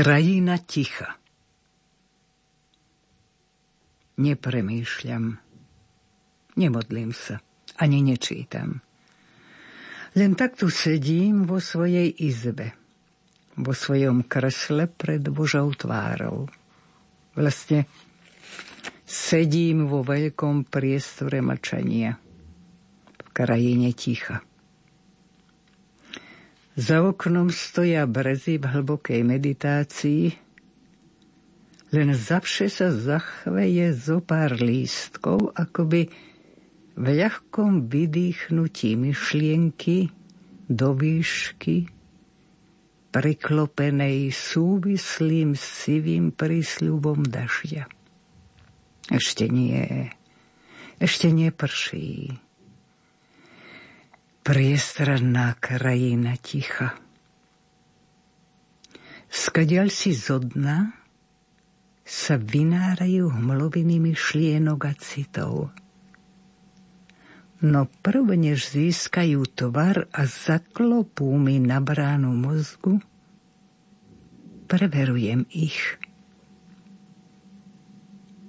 Krajina 0.01 0.57
ticha. 0.57 1.21
Nepremýšľam, 4.17 5.37
nemodlím 6.57 7.13
sa, 7.13 7.45
ani 7.77 8.01
nečítam. 8.01 8.81
Len 10.17 10.33
tak 10.41 10.57
tu 10.57 10.73
sedím 10.73 11.45
vo 11.45 11.61
svojej 11.61 12.09
izbe, 12.17 12.73
vo 13.61 13.77
svojom 13.77 14.25
kresle 14.25 14.89
pred 14.89 15.21
Božou 15.29 15.69
tvárou. 15.77 16.49
Vlastne 17.37 17.85
sedím 19.05 19.85
vo 19.85 20.01
veľkom 20.01 20.65
priestore 20.65 21.45
mlčania, 21.45 22.17
v 23.21 23.29
krajine 23.37 23.93
ticha. 23.93 24.41
Za 26.79 27.03
oknom 27.03 27.51
stoja 27.51 28.07
brezy 28.07 28.63
v 28.63 28.71
hlbokej 28.71 29.27
meditácii, 29.27 30.39
len 31.91 32.15
zavše 32.15 32.71
sa 32.71 32.95
zachveje 32.95 33.91
zo 33.91 34.23
pár 34.23 34.55
lístkov, 34.63 35.51
akoby 35.59 36.07
v 36.95 37.07
ľahkom 37.07 37.91
vydýchnutí 37.91 38.95
myšlienky 38.95 40.15
do 40.71 40.95
výšky, 40.95 41.91
priklopenej 43.11 44.31
súvislým 44.31 45.59
sivým 45.59 46.31
prísľubom 46.31 47.27
dažďa. 47.27 47.91
Ešte 49.11 49.51
nie, 49.51 50.15
ešte 51.03 51.35
neprší 51.35 52.39
priestranná 54.51 55.55
krajina 55.63 56.35
ticha. 56.35 56.99
Skadiaľ 59.31 59.95
si 59.95 60.11
zo 60.11 60.43
dna 60.43 60.91
sa 62.03 62.35
vynárajú 62.35 63.31
hmloviny 63.31 64.03
myšlienok 64.03 64.81
a 64.91 64.93
citov. 64.99 65.71
No 67.63 67.87
prv, 68.03 68.27
než 68.35 68.75
získajú 68.75 69.47
tvar 69.55 70.11
a 70.11 70.27
zaklopú 70.27 71.31
mi 71.39 71.63
na 71.63 71.79
bránu 71.79 72.35
mozgu, 72.35 72.99
preverujem 74.67 75.47
ich. 75.55 75.95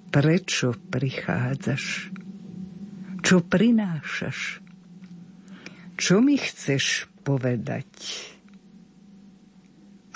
Prečo 0.10 0.74
prichádzaš? 0.90 2.10
Čo 3.22 3.46
prinášaš? 3.46 4.71
Čo 6.02 6.18
mi 6.18 6.34
chceš 6.34 7.06
povedať? 7.22 7.86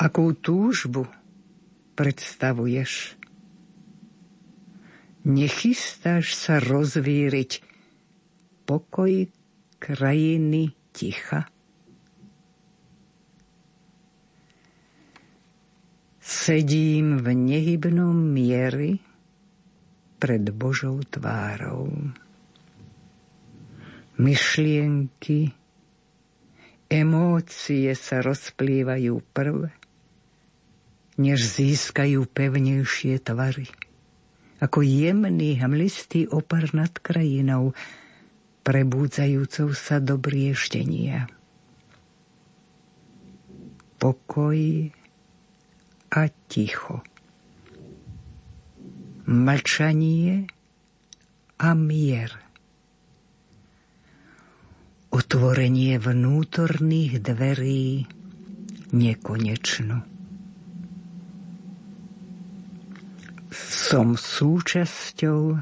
Akú 0.02 0.34
túžbu 0.34 1.06
predstavuješ? 1.93 3.13
Nechystáš 5.30 6.34
sa 6.34 6.58
rozvíriť 6.58 7.62
pokoj 8.65 9.30
krajiny 9.78 10.74
ticha? 10.89 11.45
Sedím 16.17 17.21
v 17.21 17.30
nehybnom 17.30 18.34
miery 18.34 19.06
pred 20.17 20.50
Božou 20.50 21.06
tvárou. 21.06 21.93
Myšlienky 24.17 25.54
Emócie 26.86 27.89
sa 27.98 28.21
rozplývajú 28.21 29.17
prv, 29.34 29.74
než 31.17 31.39
získajú 31.41 32.30
pevnejšie 32.30 33.26
tvary. 33.26 33.65
Ako 34.62 34.86
jemný 34.86 35.58
hmlistý 35.58 36.30
opar 36.30 36.69
nad 36.78 36.93
krajinou, 36.93 37.74
prebúdzajúcou 38.62 39.74
sa 39.74 39.98
do 39.98 40.21
brieštenia. 40.21 41.26
Pokoj 43.98 44.93
a 46.13 46.21
ticho. 46.45 47.02
Mlčanie 49.26 50.45
a 51.58 51.74
mier– 51.74 52.30
otvorenie 55.15 55.95
vnútorných 55.95 57.23
dverí 57.23 58.04
nekonečno. 58.91 60.04
Som 63.56 64.19
súčasťou 64.19 65.56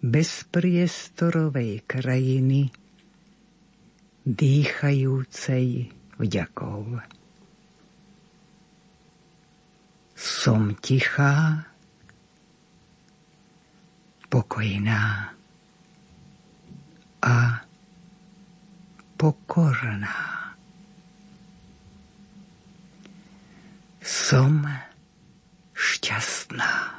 bezpriestorovej 0.00 1.84
krajiny, 1.84 2.72
dýchajúcej 4.24 5.92
vďakov. 6.16 6.96
Som 10.16 10.80
tichá, 10.80 11.68
pokojná 14.32 15.36
pokorná. 19.22 20.10
Som 24.02 24.66
šťastná. 25.78 26.91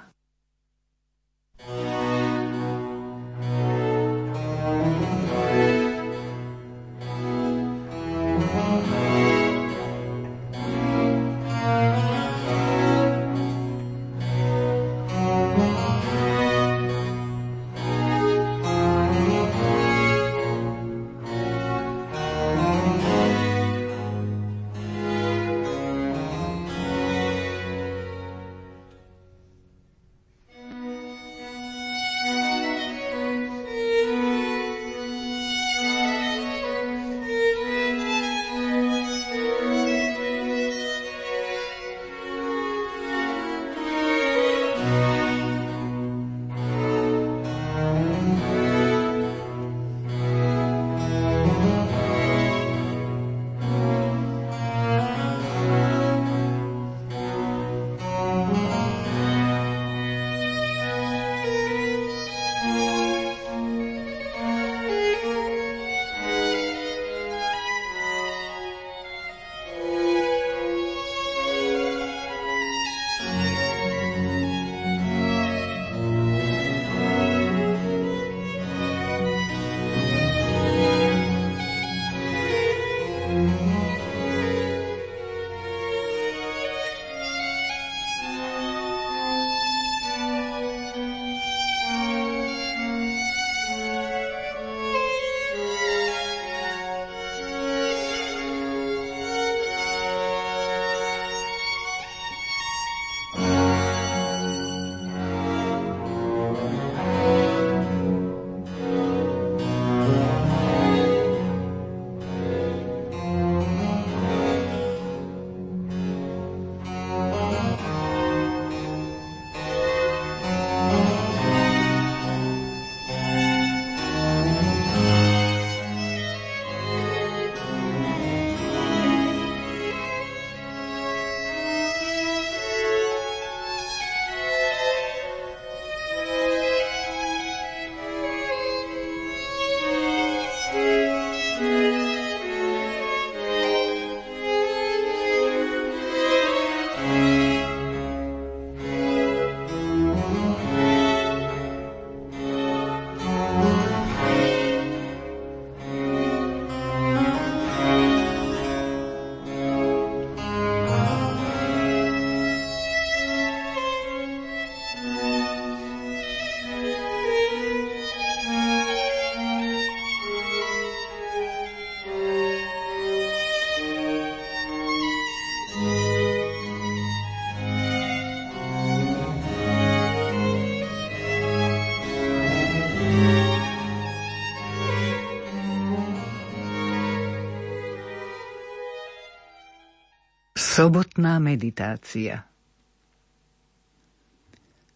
Sobotná 190.83 191.39
meditácia 191.39 192.43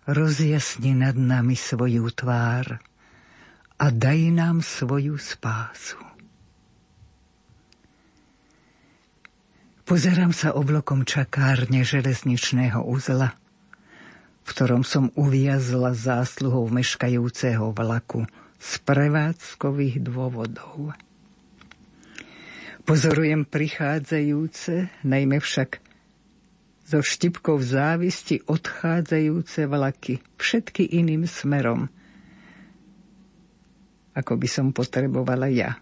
Rozjasni 0.03 0.91
nad 0.91 1.15
nami 1.15 1.55
svoju 1.55 2.11
tvár 2.11 2.75
a 3.79 3.85
daj 3.87 4.19
nám 4.35 4.59
svoju 4.59 5.15
spásu. 5.15 5.95
Pozerám 9.87 10.35
sa 10.35 10.51
oblokom 10.59 11.07
čakárne 11.07 11.87
železničného 11.87 12.83
uzla, 12.83 13.39
v 14.43 14.47
ktorom 14.51 14.83
som 14.83 15.07
uviazla 15.15 15.95
zásluhou 15.95 16.67
meškajúceho 16.67 17.71
vlaku 17.71 18.27
z 18.59 18.71
prevádzkových 18.83 20.03
dôvodov. 20.03 21.06
Pozorujem 22.87 23.43
prichádzajúce, 23.43 25.03
najmä 25.03 25.43
však 25.43 25.83
zo 26.87 27.03
štipkou 27.03 27.59
závisti 27.59 28.39
odchádzajúce 28.47 29.67
vlaky, 29.67 30.23
všetky 30.39 30.95
iným 30.95 31.27
smerom, 31.27 31.91
ako 34.15 34.33
by 34.39 34.47
som 34.47 34.71
potrebovala 34.71 35.51
ja. 35.51 35.75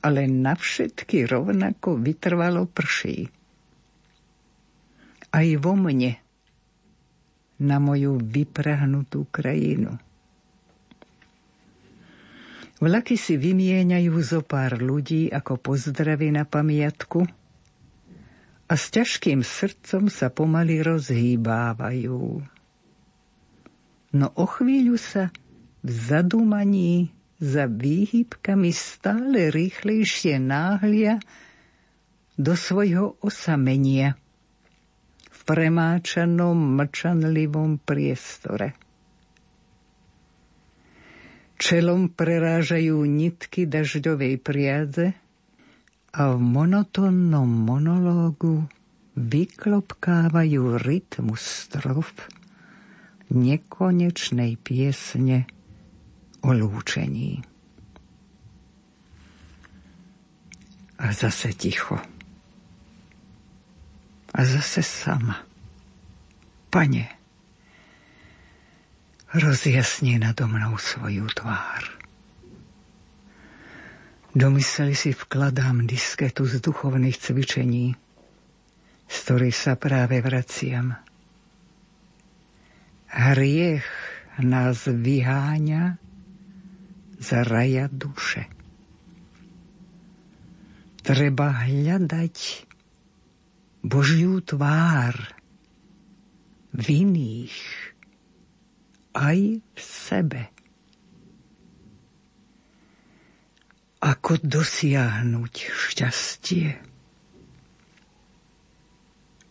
Ale 0.00 0.24
na 0.32 0.56
všetky 0.56 1.28
rovnako 1.28 2.00
vytrvalo 2.00 2.64
prší. 2.64 3.28
Aj 5.28 5.48
vo 5.60 5.76
mne, 5.76 6.16
na 7.60 7.76
moju 7.76 8.16
vyprahnutú 8.16 9.28
krajinu. 9.28 9.92
Vlaky 12.78 13.18
si 13.18 13.34
vymieňajú 13.34 14.14
zo 14.22 14.40
pár 14.46 14.78
ľudí 14.78 15.34
ako 15.34 15.58
pozdravy 15.58 16.30
na 16.30 16.46
pamiatku 16.46 17.26
a 18.70 18.74
s 18.78 18.84
ťažkým 18.94 19.42
srdcom 19.42 20.06
sa 20.06 20.30
pomaly 20.30 20.86
rozhýbávajú. 20.86 22.38
No 24.14 24.26
o 24.38 24.46
chvíľu 24.46 24.94
sa 24.94 25.34
v 25.82 25.90
zadúmaní 25.90 27.10
za 27.42 27.66
výhybkami 27.66 28.70
stále 28.70 29.50
rýchlejšie 29.50 30.38
náhlia 30.38 31.18
do 32.38 32.54
svojho 32.54 33.18
osamenia 33.18 34.14
v 35.34 35.40
premáčanom 35.42 36.78
mlčanlivom 36.78 37.82
priestore. 37.82 38.78
Čelom 41.58 42.14
prerážajú 42.14 43.02
nitky 43.02 43.66
dažďovej 43.66 44.34
priadze 44.38 45.18
a 46.14 46.22
v 46.30 46.38
monotónnom 46.38 47.50
monológu 47.50 48.70
vyklopkávajú 49.18 50.78
rytmus 50.78 51.42
strof 51.42 52.14
nekonečnej 53.34 54.54
piesne 54.62 55.50
o 56.46 56.54
lúčení. 56.54 57.42
A 61.02 61.10
zase 61.10 61.50
ticho. 61.58 61.98
A 64.30 64.40
zase 64.46 64.86
sama. 64.86 65.42
Pane, 66.70 67.17
rozjasni 69.34 70.16
nado 70.16 70.48
mnou 70.48 70.80
svoju 70.80 71.28
tvár. 71.36 71.84
Do 74.32 74.48
mysli 74.54 74.94
si 74.94 75.12
vkladám 75.12 75.88
disketu 75.88 76.46
z 76.46 76.60
duchovných 76.60 77.16
cvičení, 77.16 77.96
z 79.08 79.16
ktorých 79.24 79.56
sa 79.56 79.74
práve 79.74 80.20
vraciam. 80.20 80.94
Hriech 83.08 83.88
nás 84.44 84.84
vyháňa 84.86 85.96
z 87.18 87.28
raja 87.42 87.90
duše. 87.90 88.46
Treba 91.02 91.64
hľadať 91.64 92.36
Božiu 93.80 94.44
tvár 94.44 95.16
v 96.76 96.86
iných, 97.08 97.56
aj 99.18 99.58
v 99.58 99.80
sebe. 99.82 100.42
Ako 103.98 104.38
dosiahnuť 104.38 105.54
šťastie? 105.74 106.68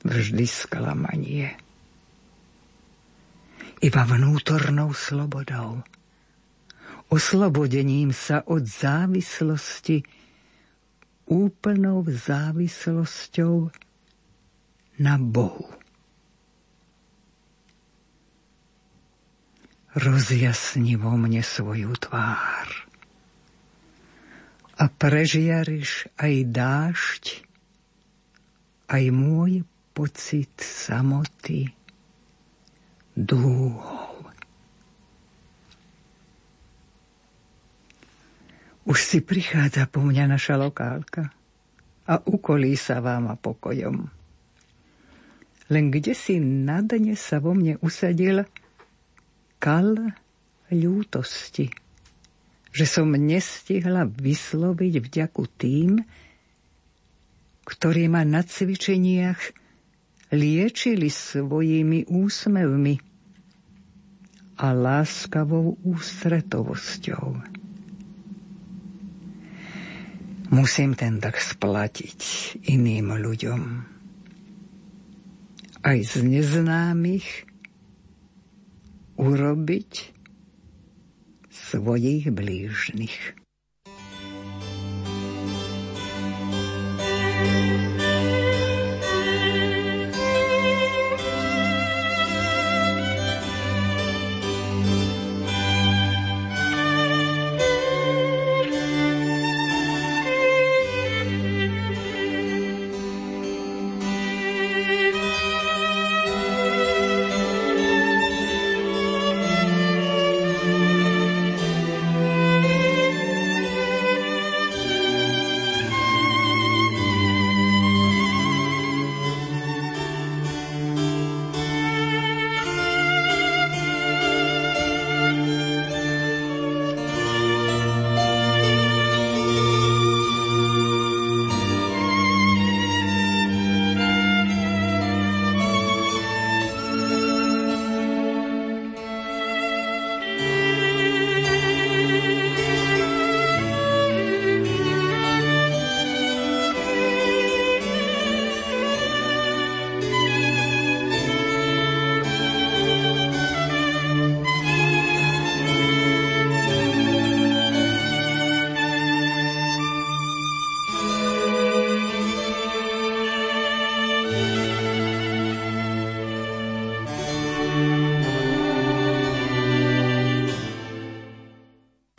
Vždy 0.08 0.46
sklamanie. 0.48 1.52
Iba 3.84 4.08
vnútornou 4.08 4.96
slobodou. 4.96 5.84
Oslobodením 7.12 8.16
sa 8.16 8.48
od 8.48 8.64
závislosti 8.64 10.08
úplnou 11.28 12.08
závislosťou 12.08 13.68
na 15.04 15.16
Bohu. 15.20 15.68
Rozjasni 19.98 20.94
vo 20.94 21.18
mne 21.18 21.42
svoju 21.42 21.90
tvár 21.98 22.70
a 24.78 24.86
prežiariš 24.94 26.06
aj 26.22 26.34
dážď, 26.54 27.26
aj 28.94 29.04
môj 29.10 29.66
pocit 29.98 30.54
samoty 30.62 31.74
dúhou. 33.18 34.22
Už 38.86 39.02
si 39.02 39.20
prichádza 39.26 39.90
po 39.90 40.06
mňa 40.06 40.30
naša 40.30 40.62
lokálka 40.62 41.34
a 42.06 42.22
ukolí 42.22 42.78
sa 42.78 43.02
vám 43.02 43.34
a 43.34 43.36
pokojom. 43.36 44.14
Len 45.68 45.86
kde 45.90 46.14
si 46.14 46.38
na 46.40 46.86
dne 46.86 47.18
sa 47.18 47.42
vo 47.42 47.58
mne 47.58 47.82
usadil 47.82 48.46
kal 49.58 50.14
ľútosti, 50.70 51.72
že 52.72 52.86
som 52.86 53.10
nestihla 53.14 54.06
vysloviť 54.06 54.94
vďaku 55.02 55.44
tým, 55.58 56.02
ktorí 57.68 58.08
ma 58.08 58.24
na 58.24 58.46
cvičeniach 58.46 59.40
liečili 60.32 61.08
svojimi 61.08 62.08
úsmevmi 62.08 62.96
a 64.58 64.68
láskavou 64.74 65.80
ústretovosťou. 65.84 67.26
Musím 70.48 70.96
ten 70.96 71.20
tak 71.20 71.36
splatiť 71.44 72.20
iným 72.72 73.12
ľuďom 73.20 73.62
aj 75.88 75.98
z 76.04 76.16
neznámych 76.24 77.47
urobiť 79.18 80.14
svojich 81.50 82.30
blížnych. 82.30 83.38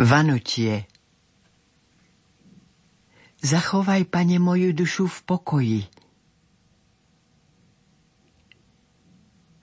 Vanutie 0.09 0.89
Zachovaj, 3.45 4.09
pane, 4.09 4.41
moju 4.41 4.73
dušu 4.73 5.05
v 5.05 5.19
pokoji. 5.29 5.83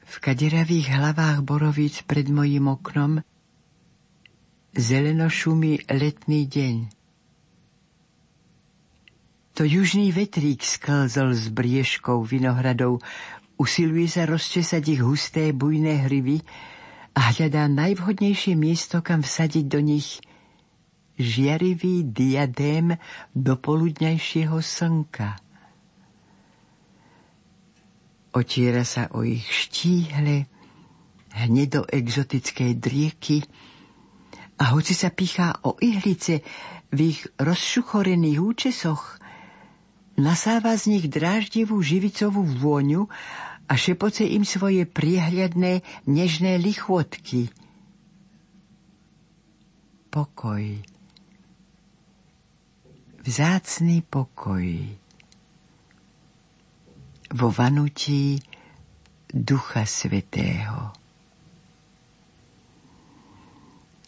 V 0.06 0.16
kaderavých 0.22 0.94
hlavách 0.94 1.42
borovíc 1.42 2.06
pred 2.06 2.30
mojim 2.30 2.70
oknom 2.70 3.26
zeleno 4.78 5.34
šumí 5.34 5.82
letný 5.90 6.46
deň. 6.46 6.76
To 9.58 9.66
južný 9.66 10.14
vetrík 10.14 10.62
sklzol 10.62 11.34
z 11.34 11.50
briežkou 11.50 12.22
vinohradov, 12.22 13.02
usiluje 13.58 14.14
sa 14.14 14.30
rozčesať 14.30 14.94
ich 14.94 15.02
husté 15.02 15.58
bujné 15.58 16.06
hrivy 16.06 16.46
a 17.18 17.34
hľadá 17.34 17.66
najvhodnejšie 17.66 18.54
miesto, 18.54 19.02
kam 19.02 19.26
vsadiť 19.26 19.66
do 19.66 19.82
nich– 19.82 20.22
žiarivý 21.16 22.04
diadém 22.12 23.00
dopoludňajšieho 23.36 24.60
slnka. 24.60 25.40
Otiera 28.36 28.84
sa 28.84 29.08
o 29.16 29.24
ich 29.24 29.48
štíhle, 29.48 30.52
hnedo 31.36 31.88
exotické 31.88 32.76
drieky 32.76 33.48
a 34.60 34.76
hoci 34.76 34.92
sa 34.92 35.08
pichá 35.08 35.56
o 35.64 35.80
ihlice 35.80 36.44
v 36.92 37.16
ich 37.16 37.28
rozšuchorených 37.40 38.40
účesoch, 38.40 39.20
nasáva 40.20 40.76
z 40.76 41.00
nich 41.00 41.06
dráždivú 41.08 41.80
živicovú 41.80 42.44
vôňu 42.44 43.08
a 43.68 43.74
šepoce 43.76 44.28
im 44.28 44.44
svoje 44.44 44.84
priehľadné, 44.84 45.84
nežné 46.08 46.60
lichvotky. 46.60 47.52
Pokoj 50.12 50.95
vzácný 53.26 54.06
pokoj 54.06 54.70
vo 57.34 57.48
vanutí 57.50 58.38
Ducha 59.34 59.90
Svetého. 59.90 60.94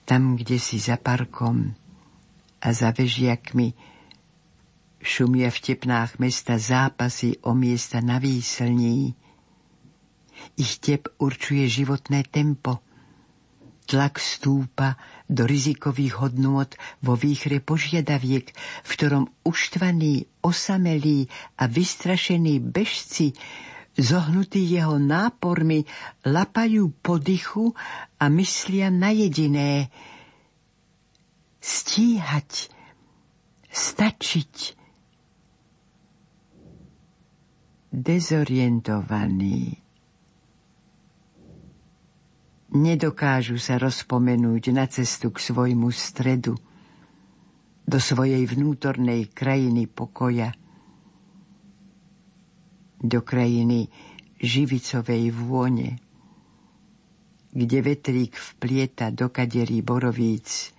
Tam, 0.08 0.38
kde 0.38 0.62
si 0.62 0.78
za 0.78 1.02
parkom 1.02 1.74
a 2.62 2.68
za 2.72 2.94
vežiakmi 2.94 3.74
šumia 5.02 5.50
v 5.50 5.60
tepnách 5.60 6.22
mesta 6.22 6.56
zápasy 6.62 7.42
o 7.44 7.58
miesta 7.58 8.00
na 8.00 8.22
výslní, 8.22 9.18
Ich 10.58 10.78
tep 10.78 11.10
určuje 11.18 11.66
životné 11.66 12.26
tempo. 12.30 12.82
Tlak 13.90 14.22
stúpa 14.22 15.00
do 15.28 15.44
rizikových 15.44 16.24
hodnôt 16.24 16.72
vo 17.04 17.14
výchre 17.20 17.60
požiadaviek, 17.60 18.48
v 18.84 18.90
ktorom 18.90 19.28
uštvaní, 19.44 20.28
osamelí 20.40 21.28
a 21.60 21.68
vystrašení 21.68 22.64
bežci 22.64 23.36
zohnutí 23.98 24.62
jeho 24.62 24.96
nápormi 25.02 25.84
lapajú 26.24 26.94
po 27.04 27.18
dychu 27.20 27.74
a 28.22 28.30
myslia 28.32 28.94
na 28.94 29.10
jediné 29.12 29.90
stíhať, 31.60 32.70
stačiť. 33.68 34.78
Dezorientovaní 37.98 39.87
nedokážu 42.74 43.56
sa 43.62 43.80
rozpomenúť 43.80 44.64
na 44.76 44.88
cestu 44.88 45.32
k 45.32 45.40
svojmu 45.40 45.88
stredu, 45.94 46.60
do 47.88 48.04
svojej 48.04 48.44
vnútornej 48.44 49.32
krajiny 49.32 49.88
pokoja, 49.88 50.52
do 53.00 53.24
krajiny 53.24 53.88
živicovej 54.44 55.32
vône, 55.32 55.96
kde 57.56 57.80
vetrík 57.80 58.36
vplieta 58.36 59.08
do 59.16 59.32
kaderí 59.32 59.80
borovíc 59.80 60.76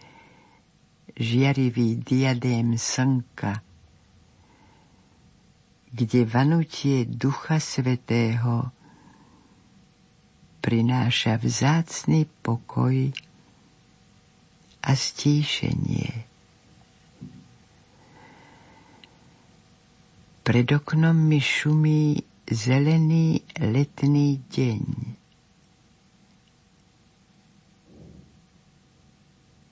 žiarivý 1.17 1.99
diadém 2.05 2.77
slnka, 2.77 3.65
kde 5.89 6.21
vanutie 6.29 7.09
Ducha 7.09 7.57
Svetého 7.57 8.78
prináša 10.59 11.39
vzácny 11.39 12.27
pokoj 12.43 13.15
a 14.83 14.91
stíšenie. 14.95 16.29
Pred 20.43 20.69
oknom 20.73 21.13
mi 21.13 21.45
šumí 21.45 22.25
zelený 22.49 23.45
letný 23.61 24.41
deň. 24.49 24.83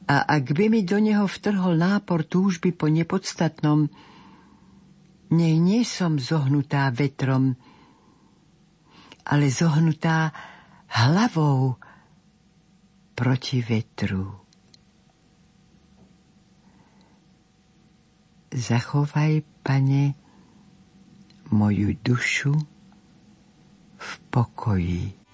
A 0.07 0.17
ak 0.23 0.55
by 0.55 0.71
mi 0.71 0.87
do 0.87 1.03
neho 1.03 1.27
vtrhol 1.27 1.75
nápor 1.75 2.23
túžby 2.23 2.71
po 2.71 2.87
nepodstatnom, 2.87 3.91
nech 5.35 5.57
nie 5.59 5.83
som 5.83 6.21
zohnutá 6.21 6.87
vetrom, 6.95 7.59
ale 9.27 9.51
zohnutá 9.51 10.31
hlavou 10.89 11.75
proti 13.15 13.63
vetru. 13.63 14.33
Zachovaj, 18.53 19.43
pane, 19.63 20.15
moju 21.51 21.97
dušu 22.05 22.55
v 23.99 24.11
pokoji. 24.31 25.26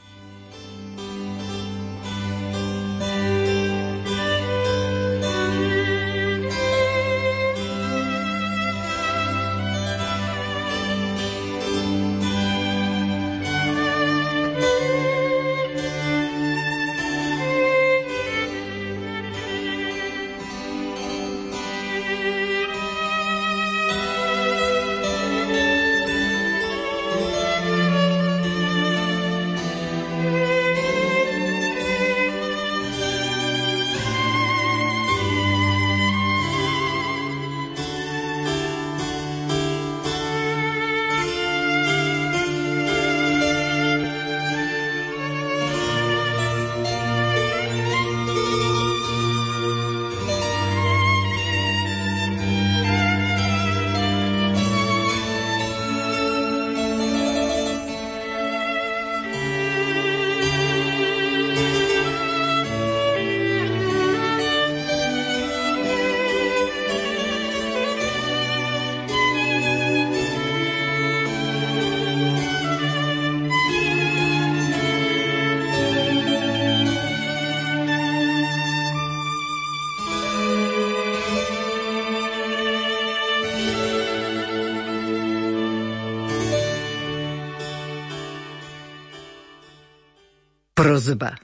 Prozba. 90.83 91.39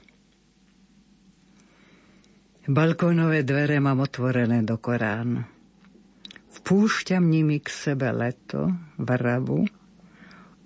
Balkónové 2.67 3.47
dvere 3.47 3.79
mám 3.79 4.03
otvorené 4.03 4.67
do 4.67 4.75
Koránu. 4.75 5.47
Vpúšťam 6.59 7.23
nimi 7.23 7.63
k 7.63 7.71
sebe 7.71 8.11
leto, 8.11 8.67
vravu 8.99 9.63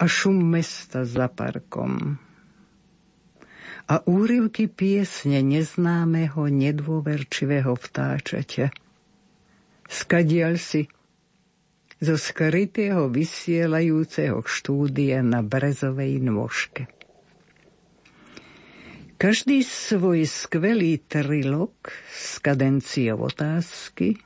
a 0.02 0.04
šum 0.10 0.58
mesta 0.58 1.06
za 1.06 1.30
parkom. 1.30 2.18
A 3.94 3.96
úryvky 4.10 4.66
piesne 4.66 5.46
neznámeho, 5.46 6.50
nedôverčivého 6.50 7.78
vtáčaťa. 7.78 8.74
Skadial 9.86 10.58
si 10.58 10.90
zo 12.02 12.18
skrytého 12.18 13.06
vysielajúceho 13.06 14.42
štúdia 14.42 15.22
na 15.22 15.46
brezovej 15.46 16.18
nôžke. 16.26 16.90
Každý 19.24 19.64
svoj 19.64 20.28
skvelý 20.28 21.00
trilog 21.00 21.72
s 22.12 22.44
kadenciou 22.44 23.32
otázky 23.32 24.20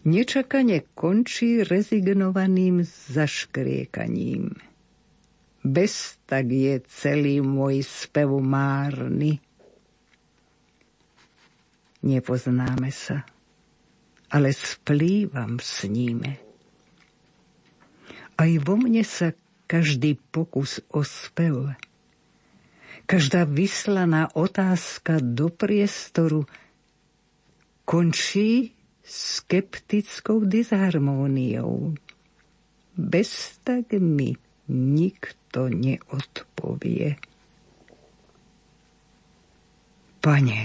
nečakane 0.00 0.80
končí 0.96 1.60
rezignovaným 1.60 2.80
zaškriekaním. 2.88 4.56
Bez 5.60 6.16
tak 6.24 6.48
je 6.48 6.80
celý 6.88 7.44
môj 7.44 7.84
spev 7.84 8.40
márny. 8.40 9.44
Nepoznáme 12.00 12.88
sa, 12.88 13.28
ale 14.32 14.56
splývam 14.56 15.60
s 15.60 15.84
níme. 15.84 16.40
Aj 18.40 18.52
vo 18.56 18.80
mne 18.80 19.04
sa 19.04 19.36
každý 19.68 20.16
pokus 20.32 20.80
o 20.88 21.04
spev 21.04 21.76
Každá 23.06 23.46
vyslaná 23.46 24.34
otázka 24.34 25.22
do 25.22 25.46
priestoru 25.46 26.42
končí 27.86 28.74
skeptickou 29.06 30.42
disharmóniou. 30.42 31.94
Bez 32.98 33.62
tak 33.62 33.94
mi 34.02 34.34
nikto 34.66 35.70
neodpovie. 35.70 37.14
Pane, 40.18 40.62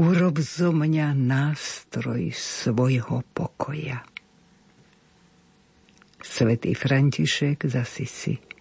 urob 0.00 0.40
zo 0.40 0.72
mňa 0.72 1.12
nástroj 1.12 2.32
svojho 2.32 3.20
pokoja. 3.36 4.00
Svetý 6.24 6.72
František 6.72 7.68
z 7.68 7.74
Asisi 7.76 8.51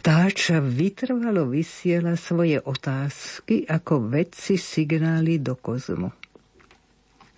Vtáča 0.00 0.64
vytrvalo 0.64 1.44
vysiela 1.52 2.16
svoje 2.16 2.56
otázky 2.56 3.68
ako 3.68 4.08
vedci 4.08 4.56
signály 4.56 5.44
do 5.44 5.60
kozmu. 5.60 6.08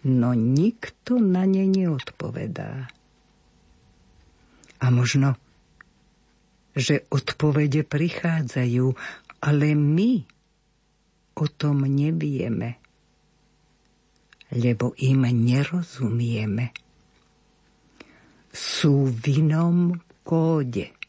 No 0.07 0.31
nikto 0.31 1.19
na 1.19 1.43
ne 1.43 1.67
neodpovedá. 1.67 2.87
A 4.79 4.87
možno 4.95 5.35
že 6.73 7.05
odpovede 7.13 7.85
prichádzajú, 7.85 8.87
ale 9.43 9.67
my 9.77 10.25
o 11.35 11.47
tom 11.51 11.85
nevieme, 11.85 12.81
lebo 14.55 14.95
im 15.03 15.27
nerozumieme. 15.27 16.73
Sú 18.55 19.11
v 19.11 19.43
inom 19.45 19.99
kóde. 20.25 21.02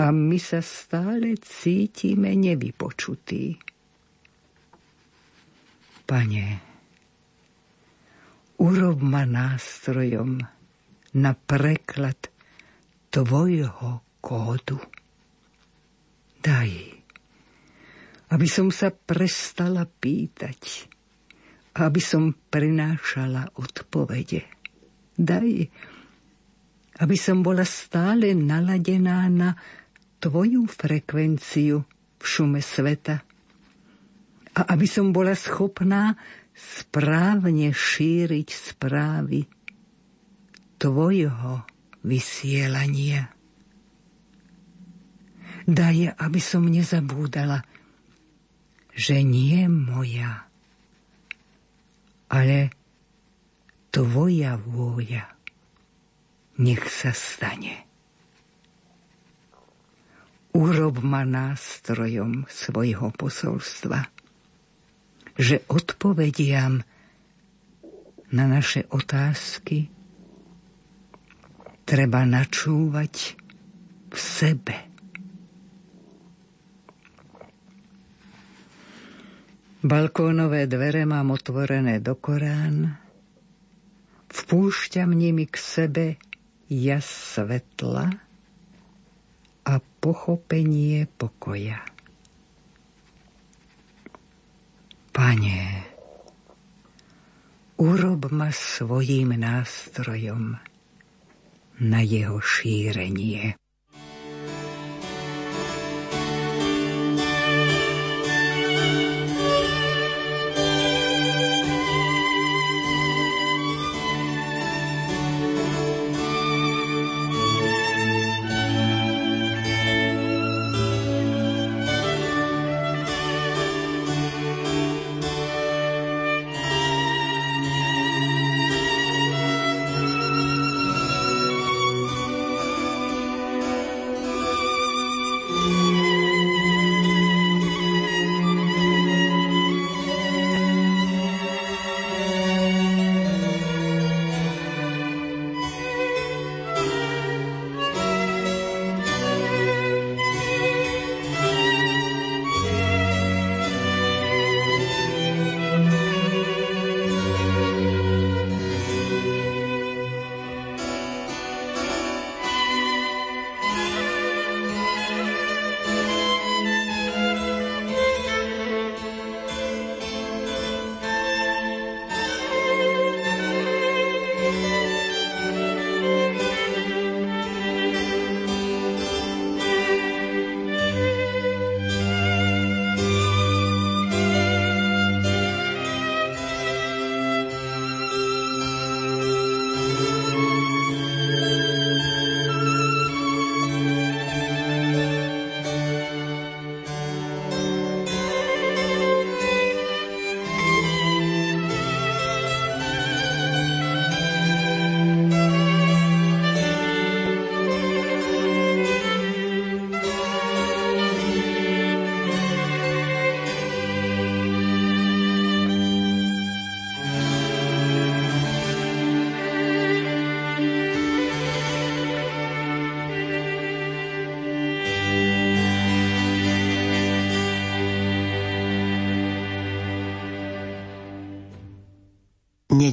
A 0.00 0.08
my 0.08 0.40
sa 0.40 0.64
stále 0.64 1.36
cítime 1.44 2.32
nevypočutí. 2.32 3.60
Pane, 6.08 6.46
urob 8.56 8.98
ma 9.04 9.28
nástrojom 9.28 10.40
na 11.20 11.32
preklad 11.36 12.32
tvojho 13.12 14.00
kódu. 14.24 14.80
Daj, 16.40 16.72
aby 18.32 18.46
som 18.48 18.72
sa 18.72 18.88
prestala 18.88 19.84
pýtať, 19.84 20.88
aby 21.76 22.00
som 22.00 22.32
prinášala 22.32 23.52
odpovede. 23.52 24.48
Daj, 25.12 25.50
aby 27.00 27.16
som 27.20 27.44
bola 27.44 27.68
stále 27.68 28.32
naladená 28.32 29.28
na 29.28 29.52
tvoju 30.20 30.68
frekvenciu 30.68 31.82
v 32.20 32.24
šume 32.24 32.60
sveta 32.60 33.24
a 34.54 34.60
aby 34.76 34.86
som 34.86 35.10
bola 35.10 35.32
schopná 35.32 36.20
správne 36.52 37.72
šíriť 37.72 38.48
správy 38.52 39.48
tvojho 40.76 41.64
vysielania. 42.04 43.32
Daj, 45.64 46.16
aby 46.18 46.40
som 46.40 46.66
nezabúdala, 46.66 47.62
že 48.92 49.22
nie 49.22 49.64
moja, 49.70 50.44
ale 52.28 52.74
tvoja 53.94 54.58
vôľa 54.60 55.24
nech 56.60 56.84
sa 56.92 57.16
stane. 57.16 57.89
Urob 60.50 60.98
ma 61.06 61.22
nástrojom 61.22 62.50
svojho 62.50 63.14
posolstva, 63.14 64.10
že 65.38 65.62
odpovediam 65.70 66.82
na 68.34 68.44
naše 68.50 68.86
otázky 68.90 69.90
treba 71.86 72.22
načúvať 72.22 73.38
v 74.10 74.18
sebe. 74.18 74.76
Balkónové 79.80 80.68
dvere 80.68 81.08
mám 81.08 81.32
otvorené 81.32 82.04
do 82.04 82.12
Korán, 82.12 83.00
vpúšťam 84.28 85.10
nimi 85.14 85.48
k 85.48 85.56
sebe 85.56 86.06
jas 86.68 87.08
svetla 87.08 88.29
pochopenie 90.00 91.06
pokoja. 91.06 91.84
Pane, 95.12 95.60
urob 97.76 98.32
ma 98.32 98.48
svojím 98.48 99.36
nástrojom– 99.36 100.56
na 101.80 102.04
jeho 102.04 102.36
šírenie. 102.40 103.56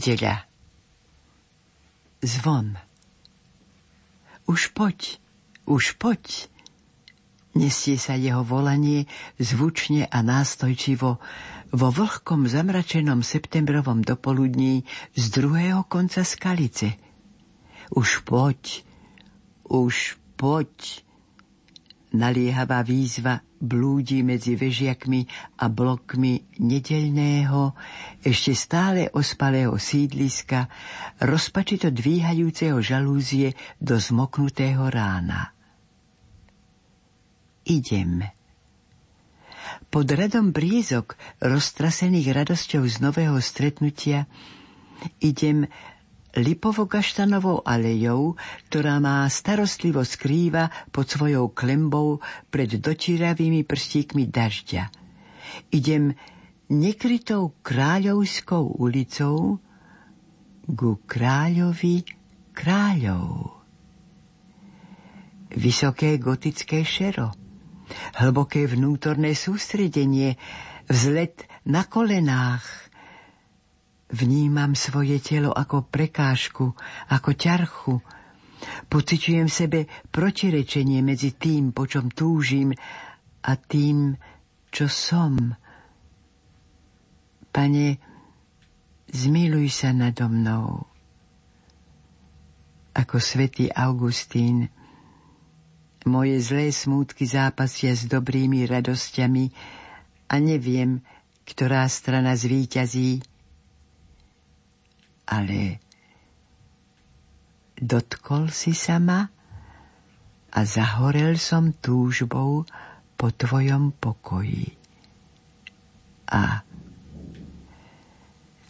Nedeľa. 0.07 0.47
Zvon. 2.23 2.79
Už 4.47 4.71
poď, 4.71 5.19
už 5.67 5.99
poď. 5.99 6.47
Nesie 7.51 7.99
sa 7.99 8.15
jeho 8.15 8.39
volanie 8.39 9.11
zvučne 9.35 10.07
a 10.07 10.23
nástojčivo 10.23 11.19
vo 11.75 11.87
vlhkom 11.91 12.47
zamračenom 12.47 13.19
septembrovom 13.19 13.99
dopoludní 13.99 14.87
z 15.11 15.23
druhého 15.27 15.83
konca 15.83 16.23
skalice. 16.23 16.95
Už 17.91 18.23
poď, 18.23 18.87
už 19.67 20.15
poď. 20.39 21.03
Naliehavá 22.15 22.79
výzva 22.79 23.43
blúdi 23.57 24.21
medzi 24.21 24.53
vežiakmi 24.53 25.25
a 25.61 25.65
blokmi 25.69 26.45
nedeľného, 26.61 27.73
ešte 28.21 28.53
stále 28.53 29.09
ospalého 29.11 29.73
sídliska, 29.75 30.69
rozpačito 31.21 31.89
dvíhajúceho 31.89 32.77
žalúzie 32.81 33.57
do 33.81 33.97
zmoknutého 33.97 34.87
rána. 34.87 35.53
Idem. 37.67 38.23
Pod 39.91 40.07
radom 40.07 40.55
brízok, 40.55 41.19
roztrasených 41.43 42.31
radosťou 42.31 42.83
z 42.87 42.95
nového 43.03 43.35
stretnutia, 43.43 44.27
idem 45.19 45.67
lipovo-gaštanovou 46.37 47.65
alejou, 47.65 48.37
ktorá 48.69 49.01
má 49.01 49.25
starostlivo 49.25 50.05
skrýva 50.05 50.69
pod 50.93 51.09
svojou 51.09 51.49
klembou 51.49 52.21
pred 52.53 52.69
dočíravými 52.77 53.65
prstíkmi 53.65 54.29
dažďa. 54.29 54.93
Idem 55.73 56.13
nekrytou 56.69 57.57
kráľovskou 57.65 58.77
ulicou 58.77 59.57
ku 60.67 60.89
kráľovi 61.09 62.05
kráľov. 62.53 63.57
Vysoké 65.57 66.21
gotické 66.21 66.83
šero, 66.83 67.33
hlboké 68.19 68.67
vnútorné 68.67 69.33
sústredenie, 69.33 70.37
vzlet 70.85 71.49
na 71.65 71.87
kolenách– 71.87 72.67
Vnímam 74.07 74.71
svoje 74.71 75.19
telo 75.19 75.51
ako 75.51 75.83
prekážku, 75.83 76.71
ako 77.11 77.29
ťarchu. 77.35 77.95
Pociťujem 78.87 79.47
v 79.51 79.57
sebe 79.57 79.79
protirečenie 80.09 81.03
medzi 81.03 81.35
tým, 81.35 81.75
po 81.75 81.83
čom 81.83 82.07
túžim 82.07 82.71
a 83.43 83.51
tým, 83.59 84.15
čo 84.71 84.87
som. 84.87 85.55
Pane, 87.51 87.87
zmiluj 89.11 89.67
sa 89.75 89.91
nado 89.91 90.31
mnou. 90.31 90.87
Ako 92.95 93.19
svätý 93.19 93.67
Augustín, 93.69 94.71
moje 96.07 96.39
zlé 96.39 96.71
smútky 96.71 97.27
zápasia 97.27 97.91
s 97.91 98.07
dobrými 98.07 98.63
radosťami 98.63 99.45
a 100.31 100.35
neviem, 100.39 101.03
ktorá 101.43 101.83
strana 101.91 102.33
zvíťazí, 102.33 103.21
ale 105.27 105.83
dotkol 107.77 108.49
si 108.49 108.71
sa 108.71 108.97
ma 108.97 109.27
a 110.49 110.59
zahorel 110.63 111.35
som 111.37 111.75
túžbou 111.75 112.65
po 113.19 113.27
tvojom 113.29 113.93
pokoji. 113.99 114.73
A 116.31 116.63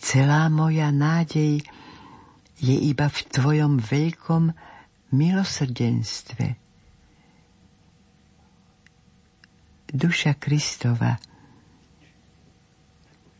celá 0.01 0.49
moja 0.49 0.89
nádej 0.91 1.61
je 2.57 2.75
iba 2.89 3.07
v 3.07 3.19
tvojom 3.29 3.77
veľkom 3.77 4.49
milosrdenstve. 5.13 6.57
Duša 9.87 10.35
Kristova, 10.35 11.15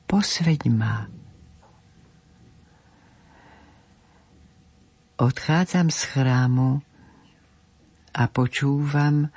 posveď 0.08 0.62
ma 0.72 1.04
Odchádzam 5.18 5.90
z 5.90 6.14
chrámu 6.14 6.78
a 8.14 8.24
počúvam, 8.30 9.34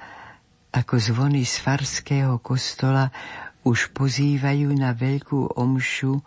ako 0.76 0.94
zvony 1.00 1.48
z 1.48 1.56
farského 1.56 2.36
kostola 2.44 3.08
už 3.64 3.88
pozývajú 3.96 4.76
na 4.76 4.92
veľkú 4.92 5.56
omšu 5.56 6.20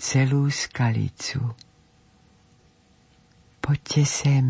celú 0.00 0.48
skalicu. 0.48 1.52
Poďte 3.60 4.08
sem, 4.08 4.44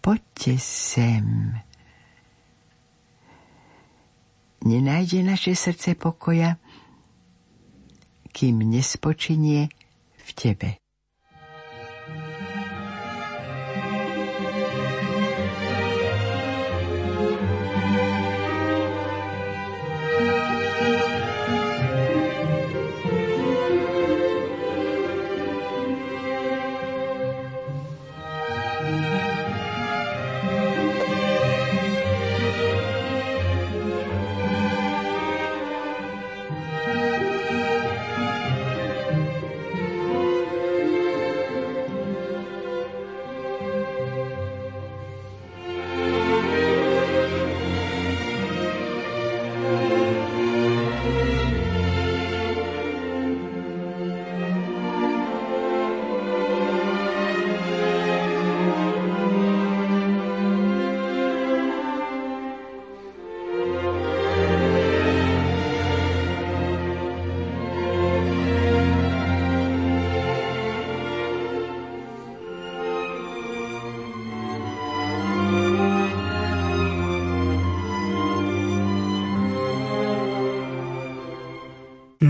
poďte 0.00 0.56
sem. 0.56 1.60
Nenájde 4.64 5.28
naše 5.28 5.52
srdce 5.52 5.92
pokoja, 5.92 6.56
kým 8.32 8.64
nespočinie 8.64 9.68
v 10.24 10.30
tebe. 10.32 10.80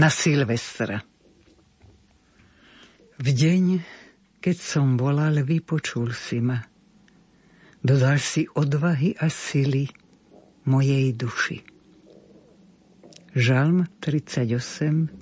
Na 0.01 0.09
Silvestra. 0.09 1.05
V 3.21 3.29
deň, 3.29 3.65
keď 4.41 4.57
som 4.57 4.97
volal, 4.97 5.45
vypočul 5.45 6.17
si 6.17 6.41
ma. 6.41 6.57
Dodal 7.85 8.17
si 8.17 8.49
odvahy 8.49 9.13
a 9.21 9.29
sily 9.29 9.93
mojej 10.65 11.13
duši. 11.13 11.61
Žalm 13.37 13.85
38.3 14.01 15.21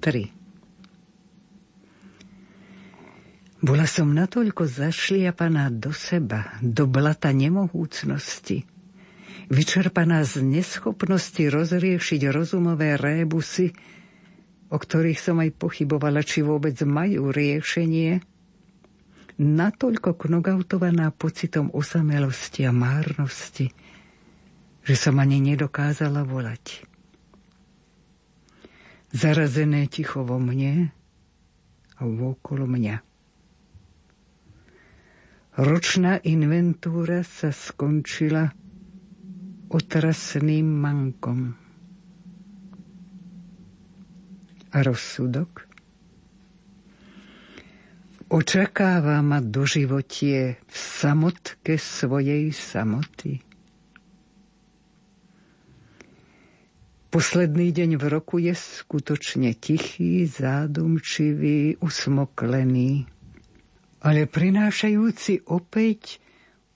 Bola 3.59 3.91
som 3.91 4.14
natoľko 4.14 4.62
zašliapaná 4.62 5.74
do 5.74 5.91
seba, 5.91 6.55
do 6.62 6.87
blata 6.87 7.35
nemohúcnosti, 7.35 8.62
vyčerpaná 9.51 10.22
z 10.22 10.47
neschopnosti 10.47 11.43
rozriešiť 11.43 12.31
rozumové 12.31 12.95
rébusy, 12.95 13.74
o 14.68 14.76
ktorých 14.76 15.20
som 15.20 15.40
aj 15.40 15.56
pochybovala, 15.56 16.20
či 16.20 16.44
vôbec 16.44 16.76
majú 16.84 17.32
riešenie, 17.32 18.20
natoľko 19.38 20.18
knogautovaná 20.18 21.08
pocitom 21.14 21.72
osamelosti 21.72 22.68
a 22.68 22.72
márnosti, 22.74 23.72
že 24.84 24.94
som 24.98 25.16
ani 25.16 25.40
nedokázala 25.40 26.26
volať. 26.26 26.84
Zarazené 29.08 29.88
ticho 29.88 30.20
vo 30.20 30.36
mne 30.36 30.92
a 31.96 32.00
okolo 32.04 32.68
mňa. 32.68 32.96
Ročná 35.58 36.22
inventúra 36.22 37.24
sa 37.24 37.50
skončila 37.50 38.52
otrasným 39.72 40.66
mankom 40.66 41.67
a 44.72 44.78
rozsudok? 44.84 45.68
Očakáva 48.28 49.24
ma 49.24 49.40
životie 49.64 50.60
v 50.68 50.76
samotke 50.76 51.80
svojej 51.80 52.52
samoty. 52.52 53.40
Posledný 57.08 57.72
deň 57.72 57.96
v 57.96 58.04
roku 58.04 58.36
je 58.36 58.52
skutočne 58.52 59.56
tichý, 59.56 60.28
zádumčivý, 60.28 61.80
usmoklený, 61.80 63.08
ale 64.04 64.28
prinášajúci 64.28 65.48
opäť 65.48 66.20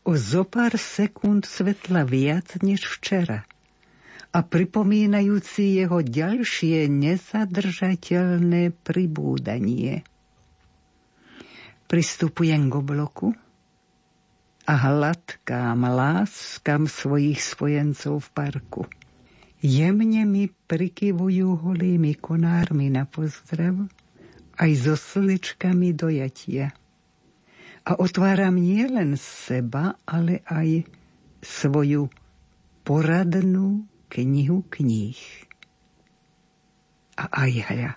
o 0.08 0.16
zopár 0.16 0.80
sekúnd 0.80 1.44
svetla 1.44 2.08
viac 2.08 2.56
než 2.64 2.88
včera 2.88 3.44
a 4.32 4.40
pripomínajúci 4.40 5.84
jeho 5.84 6.00
ďalšie 6.00 6.88
nezadržateľné 6.88 8.72
pribúdanie. 8.80 10.08
Pristupujem 11.84 12.72
k 12.72 12.74
obloku 12.80 13.28
a 14.64 14.74
hladkám, 14.88 15.84
láskam 15.84 16.88
svojich 16.88 17.44
spojencov 17.44 18.24
v 18.24 18.28
parku. 18.32 18.82
Jemne 19.60 20.24
mi 20.24 20.48
prikyvujú 20.48 21.68
holými 21.68 22.16
konármi 22.16 22.88
na 22.88 23.04
pozdrav, 23.04 23.84
aj 24.56 24.70
so 24.80 24.96
slečkami 24.96 25.92
dojatia. 25.92 26.72
A 27.84 28.00
otváram 28.00 28.56
nie 28.56 28.88
len 28.88 29.20
seba, 29.20 30.00
ale 30.08 30.40
aj 30.48 30.88
svoju 31.44 32.08
poradnú 32.86 33.91
knihu 34.12 34.68
kníh. 34.68 35.16
A 37.16 37.24
aj 37.48 37.52
hľa. 37.72 37.92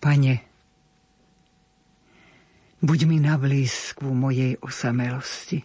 Pane, 0.00 0.34
buď 2.80 2.98
mi 3.10 3.18
na 3.18 3.34
blízku 3.36 4.06
mojej 4.14 4.56
osamelosti 4.62 5.60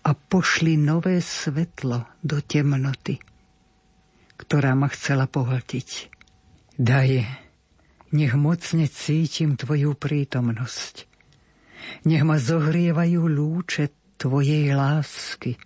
a 0.00 0.10
pošli 0.16 0.80
nové 0.80 1.20
svetlo 1.20 2.20
do 2.22 2.40
temnoty, 2.40 3.20
ktorá 4.38 4.72
ma 4.78 4.88
chcela 4.88 5.28
pohltiť. 5.28 5.88
Daj, 6.80 7.10
nech 8.16 8.34
mocne 8.38 8.88
cítim 8.88 9.60
Tvoju 9.60 9.98
prítomnosť. 9.98 11.04
Nech 12.08 12.24
ma 12.24 12.40
zohrievajú 12.40 13.26
lúče 13.26 13.92
Tvojej 14.20 14.76
lásky, 14.76 15.56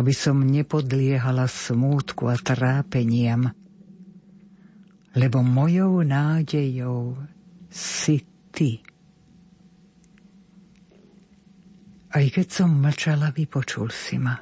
aby 0.00 0.16
som 0.16 0.40
nepodliehala 0.40 1.44
smútku 1.44 2.32
a 2.32 2.40
trápeniam, 2.40 3.52
lebo 5.12 5.44
mojou 5.44 6.00
nádejou 6.00 7.20
si 7.68 8.24
Ty. 8.48 8.80
Aj 12.10 12.24
keď 12.26 12.46
som 12.48 12.72
mlčala, 12.72 13.28
vypočul 13.30 13.92
si 13.92 14.16
ma. 14.16 14.40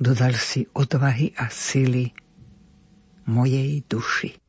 Dodal 0.00 0.34
si 0.40 0.64
odvahy 0.72 1.36
a 1.36 1.52
sily 1.52 2.10
mojej 3.28 3.84
duši. 3.84 4.47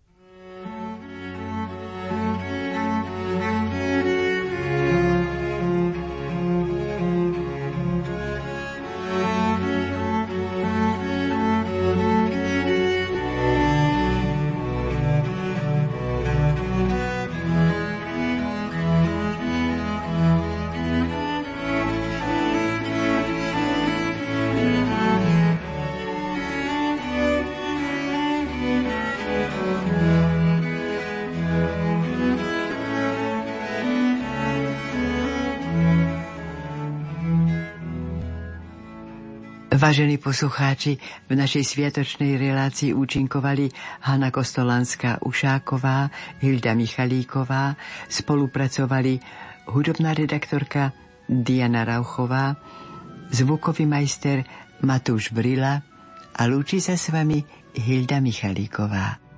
Vážení 39.80 40.20
poslucháči, 40.20 41.00
v 41.32 41.40
našej 41.40 41.64
sviatočnej 41.64 42.36
relácii 42.36 42.92
účinkovali 42.92 43.72
Hanna 44.04 44.28
Kostolanská 44.28 45.24
Ušáková, 45.24 46.12
Hilda 46.44 46.76
Michalíková, 46.76 47.80
spolupracovali 48.12 49.24
hudobná 49.72 50.12
redaktorka 50.12 50.92
Diana 51.32 51.88
Rauchová, 51.88 52.60
zvukový 53.32 53.88
majster 53.88 54.44
Matúš 54.84 55.32
Brila 55.32 55.80
a 56.36 56.42
lúči 56.44 56.84
sa 56.84 57.00
s 57.00 57.08
vami 57.16 57.40
Hilda 57.72 58.20
Michalíková. 58.20 59.29